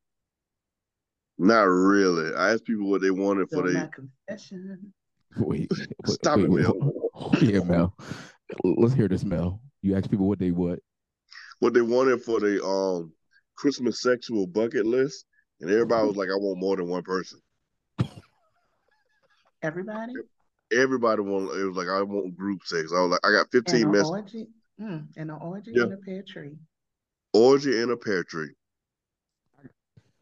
[1.38, 2.34] Not really.
[2.36, 3.90] I asked people what they wanted These for are my they
[4.28, 4.80] confessions.
[5.38, 6.74] Wait, wait, Stop wait, it, wait, Mel.
[6.80, 7.98] hold- hold- Yeah, Mel.
[8.64, 9.60] Let's hear this, Mel.
[9.82, 10.80] You ask people what they what.
[11.60, 13.12] what they wanted for the um
[13.56, 15.26] Christmas sexual bucket list,
[15.60, 17.40] and everybody was like, "I want more than one person."
[19.64, 20.14] Everybody?
[20.72, 22.92] Everybody want it was like I want group sex.
[22.96, 24.12] I was like, I got 15 And an messages.
[24.12, 24.48] orgy?
[24.82, 25.84] Mm, and an orgy Yeah.
[25.86, 26.58] in a pear tree.
[27.34, 28.52] Orgy in a pear tree.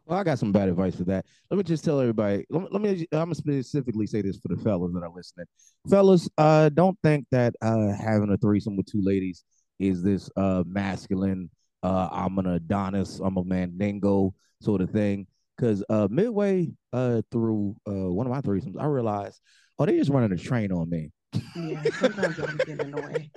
[0.05, 1.26] Well, I got some bad advice for that.
[1.49, 2.45] Let me just tell everybody.
[2.49, 5.45] Let me, let me I'm gonna specifically say this for the fellas that are listening.
[5.89, 9.43] Fellas, uh, don't think that uh having a threesome with two ladies
[9.80, 11.49] is this uh masculine,
[11.84, 15.28] uh, I'm an Adonis, I'm a Mandingo sort of thing.
[15.57, 19.39] Cause uh midway uh through uh one of my threesomes, I realized,
[19.78, 21.12] oh, they just running a train on me.
[21.55, 23.30] Yeah, sometimes I'm getting in the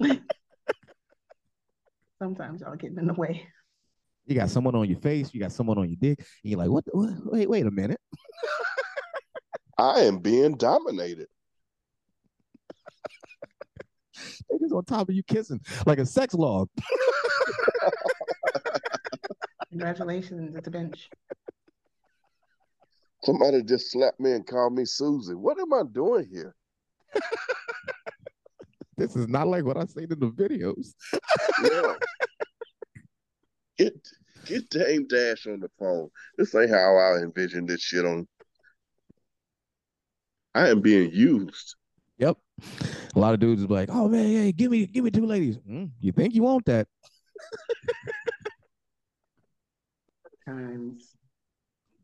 [0.00, 0.20] way.
[2.22, 3.44] sometimes y'all getting in the way.
[4.26, 6.70] You got someone on your face, you got someone on your dick, and you're like,
[6.70, 6.84] what?
[6.84, 7.10] the- what?
[7.32, 8.00] Wait, wait a minute.
[9.78, 11.26] I am being dominated.
[14.48, 16.68] They just on top of you kissing like a sex log.
[19.70, 21.10] Congratulations, it's a bench.
[23.24, 25.34] Somebody just slapped me and called me Susie.
[25.34, 26.54] What am I doing here?
[29.02, 30.94] This is not like what I seen in the videos.
[31.64, 31.94] Yeah.
[33.76, 33.94] get
[34.46, 36.08] get Dame Dash on the phone.
[36.38, 38.28] This ain't how I envision this shit on.
[40.54, 41.74] I am being used.
[42.18, 42.36] Yep.
[43.16, 45.56] A lot of dudes is like, oh man, hey, give me give me two ladies.
[45.56, 46.86] Hmm, you think you want that?
[50.46, 51.16] Times.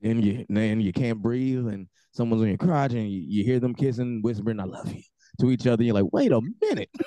[0.02, 3.60] Then you then you can't breathe and someone's on your crotch and you, you hear
[3.60, 5.02] them kissing, whispering, I love you
[5.40, 5.82] to each other.
[5.82, 6.90] You're like, wait a minute.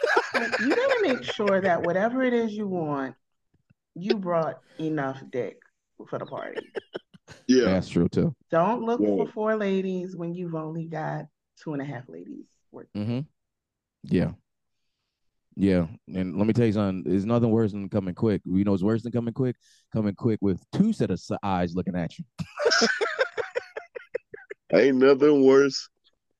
[0.59, 3.15] You gotta make sure that whatever it is you want,
[3.95, 5.57] you brought enough dick
[6.09, 6.61] for the party.
[7.47, 7.65] Yeah.
[7.65, 8.33] That's true too.
[8.49, 9.07] Don't look Yeah.
[9.07, 11.25] for four ladies when you've only got
[11.61, 13.01] two and a half ladies working.
[13.01, 13.19] Mm-hmm.
[14.03, 14.31] Yeah.
[15.55, 15.87] Yeah.
[16.13, 18.41] And let me tell you something, there's nothing worse than coming quick.
[18.45, 19.55] You know what's worse than coming quick?
[19.93, 22.25] Coming quick with two set of eyes looking at you.
[24.73, 25.89] Ain't nothing worse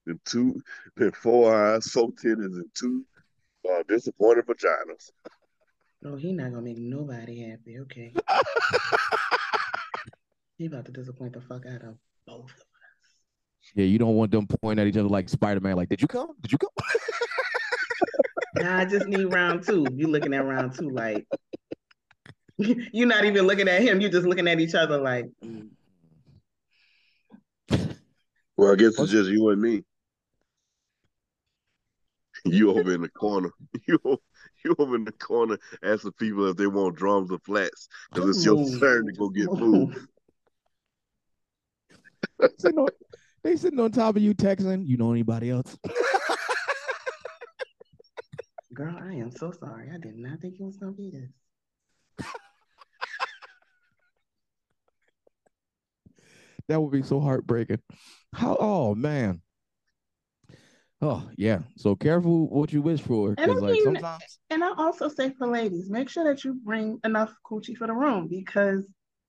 [0.05, 0.61] than two
[0.95, 3.05] than four eyes, four titties, and two
[3.69, 5.11] uh, disappointed vaginas.
[6.05, 7.79] Oh, he not gonna make nobody happy.
[7.79, 8.13] Okay.
[10.57, 12.63] he about to disappoint the fuck out of both of us.
[13.75, 16.31] Yeah, you don't want them pointing at each other like Spider-Man, like, did you come?
[16.41, 16.71] Did you come?
[18.55, 19.85] Nah, I just need round two.
[19.95, 21.25] You looking at round two like
[22.57, 24.01] you're not even looking at him.
[24.01, 25.25] You're just looking at each other like.
[25.43, 25.69] mm.
[28.57, 29.83] Well, I guess it's just you and me.
[32.45, 33.51] You over in the corner.
[33.87, 33.99] You
[34.63, 38.45] you over in the corner asking people if they want drums or flats because it's
[38.45, 38.79] your oh.
[38.79, 39.95] turn to go get food.
[42.57, 42.87] sitting on,
[43.43, 44.87] they sitting on top of you texting.
[44.87, 45.77] You know anybody else?
[48.73, 49.89] Girl, I am so sorry.
[49.93, 51.29] I did not think it was gonna be this.
[56.67, 57.81] That would be so heartbreaking.
[58.33, 58.55] How?
[58.59, 59.41] Oh man.
[61.01, 61.59] Oh yeah.
[61.77, 64.39] So careful what you wish for, And I like mean- sometimes.
[64.49, 67.93] And I also say for ladies, make sure that you bring enough coochie for the
[67.93, 68.85] room because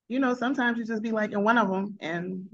[0.09, 2.45] you know sometimes you just be like in one of them and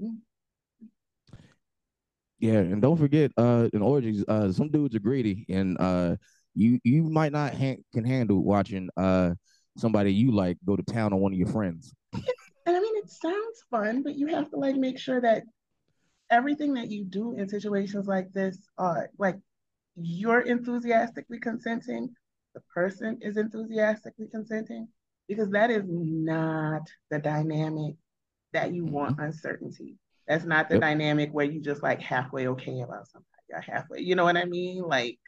[2.38, 6.16] Yeah, and don't forget, uh, in orgies, uh, some dudes are greedy, and uh,
[6.54, 9.34] you you might not ha- can handle watching uh
[9.76, 11.92] somebody you like go to town on one of your friends.
[12.66, 15.42] And I mean, it sounds fun, but you have to like make sure that
[16.30, 19.36] everything that you do in situations like this are like
[19.96, 22.14] you're enthusiastically consenting,
[22.54, 24.88] the person is enthusiastically consenting,
[25.28, 27.96] because that is not the dynamic
[28.52, 28.94] that you mm-hmm.
[28.94, 29.96] want uncertainty.
[30.26, 30.82] That's not the Yep.
[30.82, 34.44] dynamic where you just like halfway okay about somebody or halfway, you know what I
[34.44, 34.82] mean?
[34.82, 35.18] Like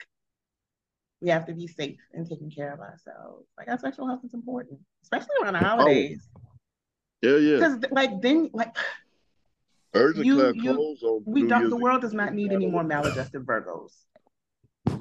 [1.21, 3.47] we have to be safe and taking care of ourselves.
[3.59, 5.69] Like our sexual health is important, especially around the oh.
[5.69, 6.29] holidays.
[7.23, 7.55] Yeah, yeah.
[7.57, 8.77] Because like then like
[9.95, 12.53] Urgent you- Clear you- clothes on we New don't Year's the world does not need
[12.53, 13.93] any more maladjusted Virgos.
[14.87, 14.97] That's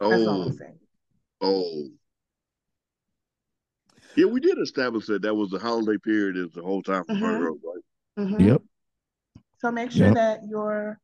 [0.00, 0.78] all Oh, I'm saying.
[1.40, 1.88] oh.
[4.16, 7.14] Yeah, we did establish that that was the holiday period is the whole time for
[7.14, 7.20] Mhm.
[7.20, 7.84] Virgo, right?
[8.26, 8.40] Mhm.
[8.46, 8.62] Yep.
[9.58, 10.14] So make sure Yep.
[10.14, 11.00] that you're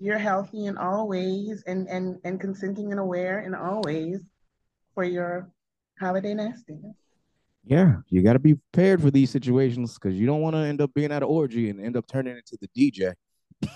[0.00, 4.24] you're healthy in all ways and and and consenting and aware in all ways
[4.94, 5.50] for your
[5.98, 6.94] holiday nastiness.
[7.68, 10.80] Yeah, you got to be prepared for these situations because you don't want to end
[10.80, 13.12] up being at an orgy and end up turning into the DJ.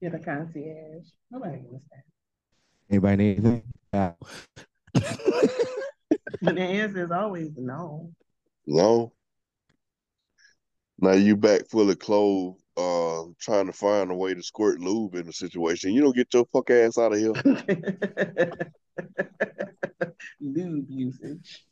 [0.00, 1.04] You're the concierge.
[1.30, 2.04] Nobody wants that.
[2.88, 3.62] Anybody need anything?
[3.92, 4.12] Yeah.
[6.42, 8.12] But the answer is always no.
[8.66, 9.12] No.
[10.98, 15.14] Now you back full of clothes, uh, trying to find a way to squirt lube
[15.14, 15.92] in the situation.
[15.92, 17.32] You don't get your fuck ass out of here.
[20.40, 21.64] Lube usage.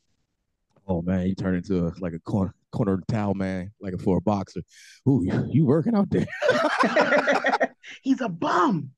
[0.87, 4.21] oh man, you turn into a, like a corn corner towel man, like for a
[4.21, 4.61] boxer.
[5.09, 6.27] Ooh, you, you working out there?
[8.03, 8.91] He's a bum.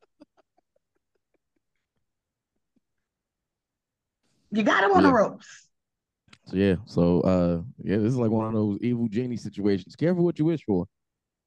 [4.50, 5.08] You got him on Yeah.
[5.08, 5.66] the ropes.
[6.48, 9.96] So yeah, so uh, yeah, this is like one of those evil genie situations.
[9.96, 10.86] Careful what you wish for.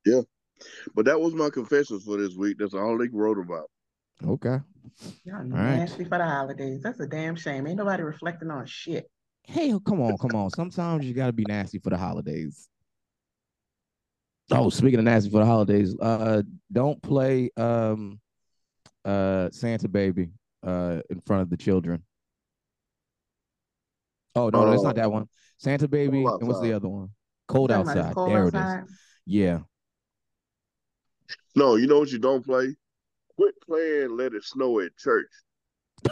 [0.05, 0.21] Yeah,
[0.93, 2.57] but that was my confessions for this week.
[2.59, 3.69] That's all they wrote about.
[4.25, 4.57] Okay.
[5.23, 5.77] Y'all right.
[5.77, 6.81] nasty for the holidays.
[6.83, 7.65] That's a damn shame.
[7.67, 9.09] Ain't nobody reflecting on shit.
[9.43, 10.49] Hey, come on, come on.
[10.49, 12.67] Sometimes you gotta be nasty for the holidays.
[14.51, 16.41] Oh, speaking of nasty for the holidays, uh,
[16.71, 18.19] don't play um,
[19.05, 20.29] uh, Santa Baby
[20.61, 22.03] uh in front of the children.
[24.35, 25.01] Oh no, no, it's not oh.
[25.01, 25.27] that one.
[25.57, 27.09] Santa Baby, and what's the other one?
[27.47, 28.13] Cold Talking outside.
[28.13, 28.79] cold there outside.
[28.79, 28.99] it is.
[29.25, 29.59] Yeah.
[31.55, 32.75] No, you know what you don't play?
[33.35, 35.27] Quit playing Let It Snow at church.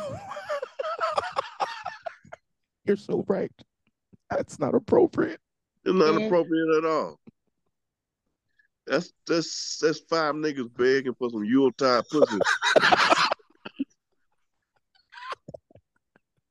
[2.85, 3.51] You're so right.
[4.29, 5.39] That's not appropriate.
[5.85, 6.25] It's not Yeah.
[6.25, 7.19] appropriate at all.
[8.85, 12.37] That's that's that's five niggas begging for some Yuletide pussy.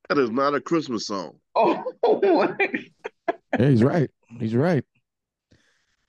[0.08, 1.38] that is not a Christmas song.
[2.02, 2.54] Oh,
[3.58, 4.10] Yeah, he's right.
[4.38, 4.84] He's right.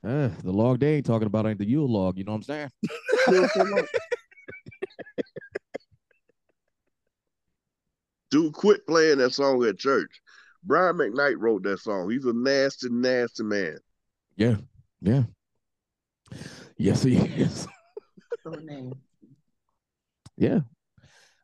[0.03, 2.17] Uh, the log they ain't talking about ain't the Yule log.
[2.17, 2.69] You know what I'm saying?
[8.29, 10.21] Dude, quit playing that song at church.
[10.63, 12.09] Brian McKnight wrote that song.
[12.09, 13.77] He's a nasty, nasty man.
[14.35, 14.57] Yeah.
[15.01, 15.23] Yeah.
[16.77, 17.67] Yes, he is.
[20.35, 20.59] Yeah.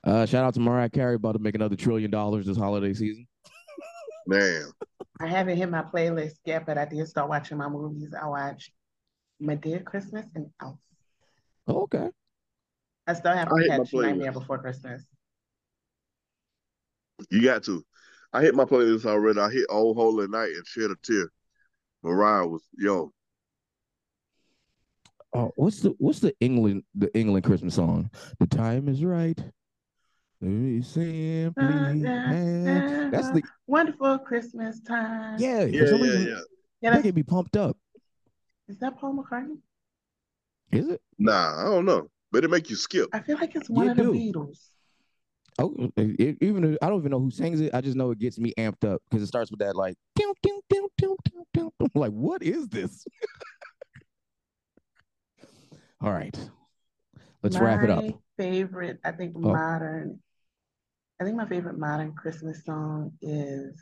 [0.04, 3.28] Uh, shout out to Mariah Carey about to make another trillion dollars this holiday season.
[4.28, 4.66] Man.
[5.20, 8.14] I haven't hit my playlist yet, but I did start watching my movies.
[8.20, 8.72] I watched
[9.39, 10.80] My Dear Christmas and Elf.
[11.68, 12.10] Oh, okay.
[13.08, 14.32] I still have to hit my catch Nightmare.
[14.32, 15.06] Before Christmas.
[17.30, 17.84] You got to.
[18.34, 19.39] I hit my playlist already.
[19.39, 21.30] I hit Old Holy Night and Shed a Tear.
[22.01, 23.14] Mariah was, yo,
[25.36, 28.12] Oh, what's the what's the England the England Christmas song?
[28.39, 29.39] The time is right.
[30.44, 35.39] Let me simply have- That's the Wonderful Christmas time.
[35.39, 35.64] yeah.
[35.64, 36.18] yeah, yeah, reason, yeah.
[36.28, 36.36] Yeah,
[36.82, 37.78] they that's, get me pumped up.
[38.68, 39.60] is that Paul McCartney?
[40.74, 41.02] Is it?
[41.18, 42.10] Nah, I don't know.
[42.30, 43.08] But it make you skip.
[43.14, 44.04] I feel like it's one You of the.
[44.04, 44.68] Beatles.
[45.60, 47.74] Oh, it, it- even I don't even know who sings it.
[47.74, 49.96] I just know it gets me amped up because it starts with that like.
[50.18, 51.72] Ding, ding, ding, ding, ding, ding.
[51.80, 53.06] I'm like, what is this?
[56.02, 56.38] All right,
[57.41, 58.04] let's wrap it up.
[58.38, 59.39] Favorite, I think Oh.
[59.39, 60.20] modern.
[61.24, 63.82] I think my favorite modern Christmas song is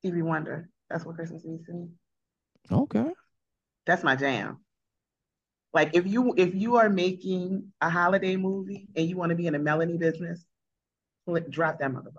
[0.00, 0.68] Stevie Wonder.
[0.90, 1.88] That's what Christmas means to me.
[2.72, 3.06] Okay.
[3.86, 4.58] That's my jam.
[5.72, 9.46] Like if you if you are making a holiday movie and you want to be
[9.46, 10.44] in a melody business,
[11.50, 12.18] drop that motherfucker.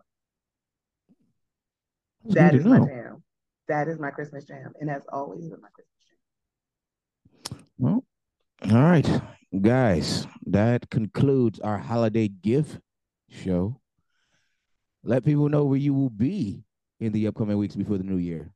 [2.23, 2.85] That is my know.
[2.85, 3.23] jam.
[3.67, 6.05] That is my Christmas jam, and that's always been my Christmas
[7.51, 7.65] jam.
[7.77, 8.05] Well,
[8.71, 9.21] all right,
[9.59, 12.79] guys, that concludes our holiday gift
[13.29, 13.81] show.
[15.05, 16.63] Let people know where you will be
[16.99, 18.51] in the upcoming weeks before the new year.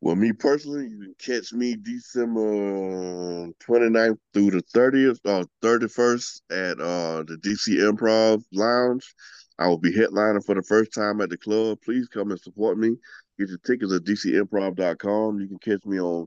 [0.00, 6.80] Well, me personally, you can catch me December 29th through the 30th or 31st at
[6.80, 9.12] uh, the DC Improv Lounge.
[9.58, 11.78] I will be headlining for the first time at the club.
[11.84, 12.90] Please come and support me.
[13.36, 15.40] Get your tickets at dcimprov.com.
[15.40, 16.26] You can catch me on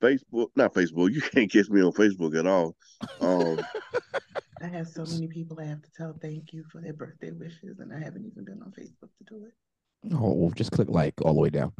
[0.00, 0.48] Facebook.
[0.54, 1.12] Not Facebook.
[1.12, 2.76] You can't catch me on Facebook at all.
[3.20, 3.60] Um,
[4.62, 7.78] I have so many people I have to tell thank you for their birthday wishes,
[7.78, 10.14] and I haven't even been on Facebook to do it.
[10.14, 11.72] Oh, just click like all the way down.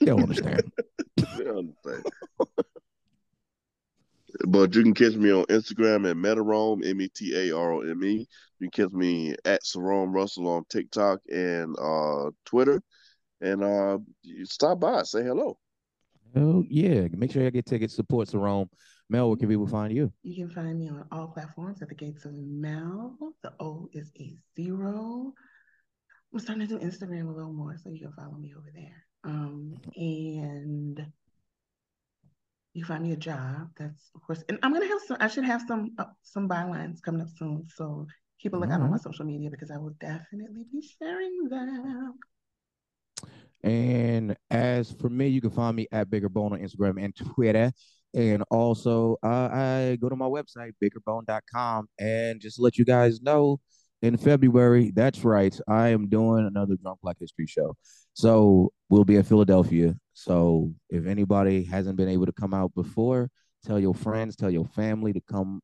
[0.00, 0.70] They don't understand.
[1.26, 2.04] I understand.
[4.46, 7.80] But you can catch me on Instagram at Metarome, M E T A R O
[7.80, 8.26] M E.
[8.58, 12.82] You can catch me at Cerrome Russell on TikTok and uh, Twitter.
[13.40, 13.98] And uh,
[14.44, 15.58] stop by, say hello.
[16.34, 17.94] oh yeah, make sure you get tickets.
[17.94, 18.68] Support Cerrome.
[19.08, 20.12] Mel, where can people find you?
[20.22, 23.16] You can find me on all platforms at the Gates of Mel.
[23.42, 25.32] The O is a zero.
[26.32, 29.04] I'm starting to do Instagram a little more, so you can follow me over there.
[29.24, 31.06] Um, and
[32.74, 33.70] you find me a job.
[33.78, 35.16] That's of course, and I'm gonna have some.
[35.20, 37.68] I should have some uh, some bylines coming up soon.
[37.74, 38.06] So
[38.40, 39.02] keep a lookout on my Alright.
[39.02, 42.14] social media because I will definitely be sharing them.
[43.62, 47.72] And as for me, you can find me at Baker Bone on Instagram and Twitter.
[48.14, 51.88] And also, uh, I go to my website, bakerbone.com.
[51.98, 53.60] And just let you guys know,
[54.02, 57.76] in February, that's right, I am doing another Drunk Black History show.
[58.14, 59.94] So we'll be in Philadelphia.
[60.12, 63.30] So if anybody hasn't been able to come out before,
[63.64, 65.60] tell your friends, tell your family to come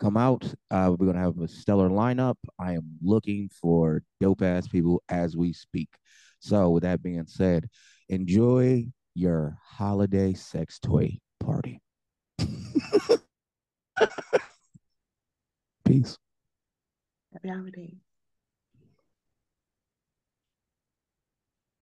[0.00, 0.44] come out.
[0.70, 2.36] Uh, we're gonna have a stellar lineup.
[2.58, 5.90] I am looking for dope ass people as we speak.
[6.40, 7.68] So with that being said,
[8.08, 11.81] enjoy your holiday sex toy party.
[15.84, 16.18] Peace.
[17.32, 18.01] Happy holidays.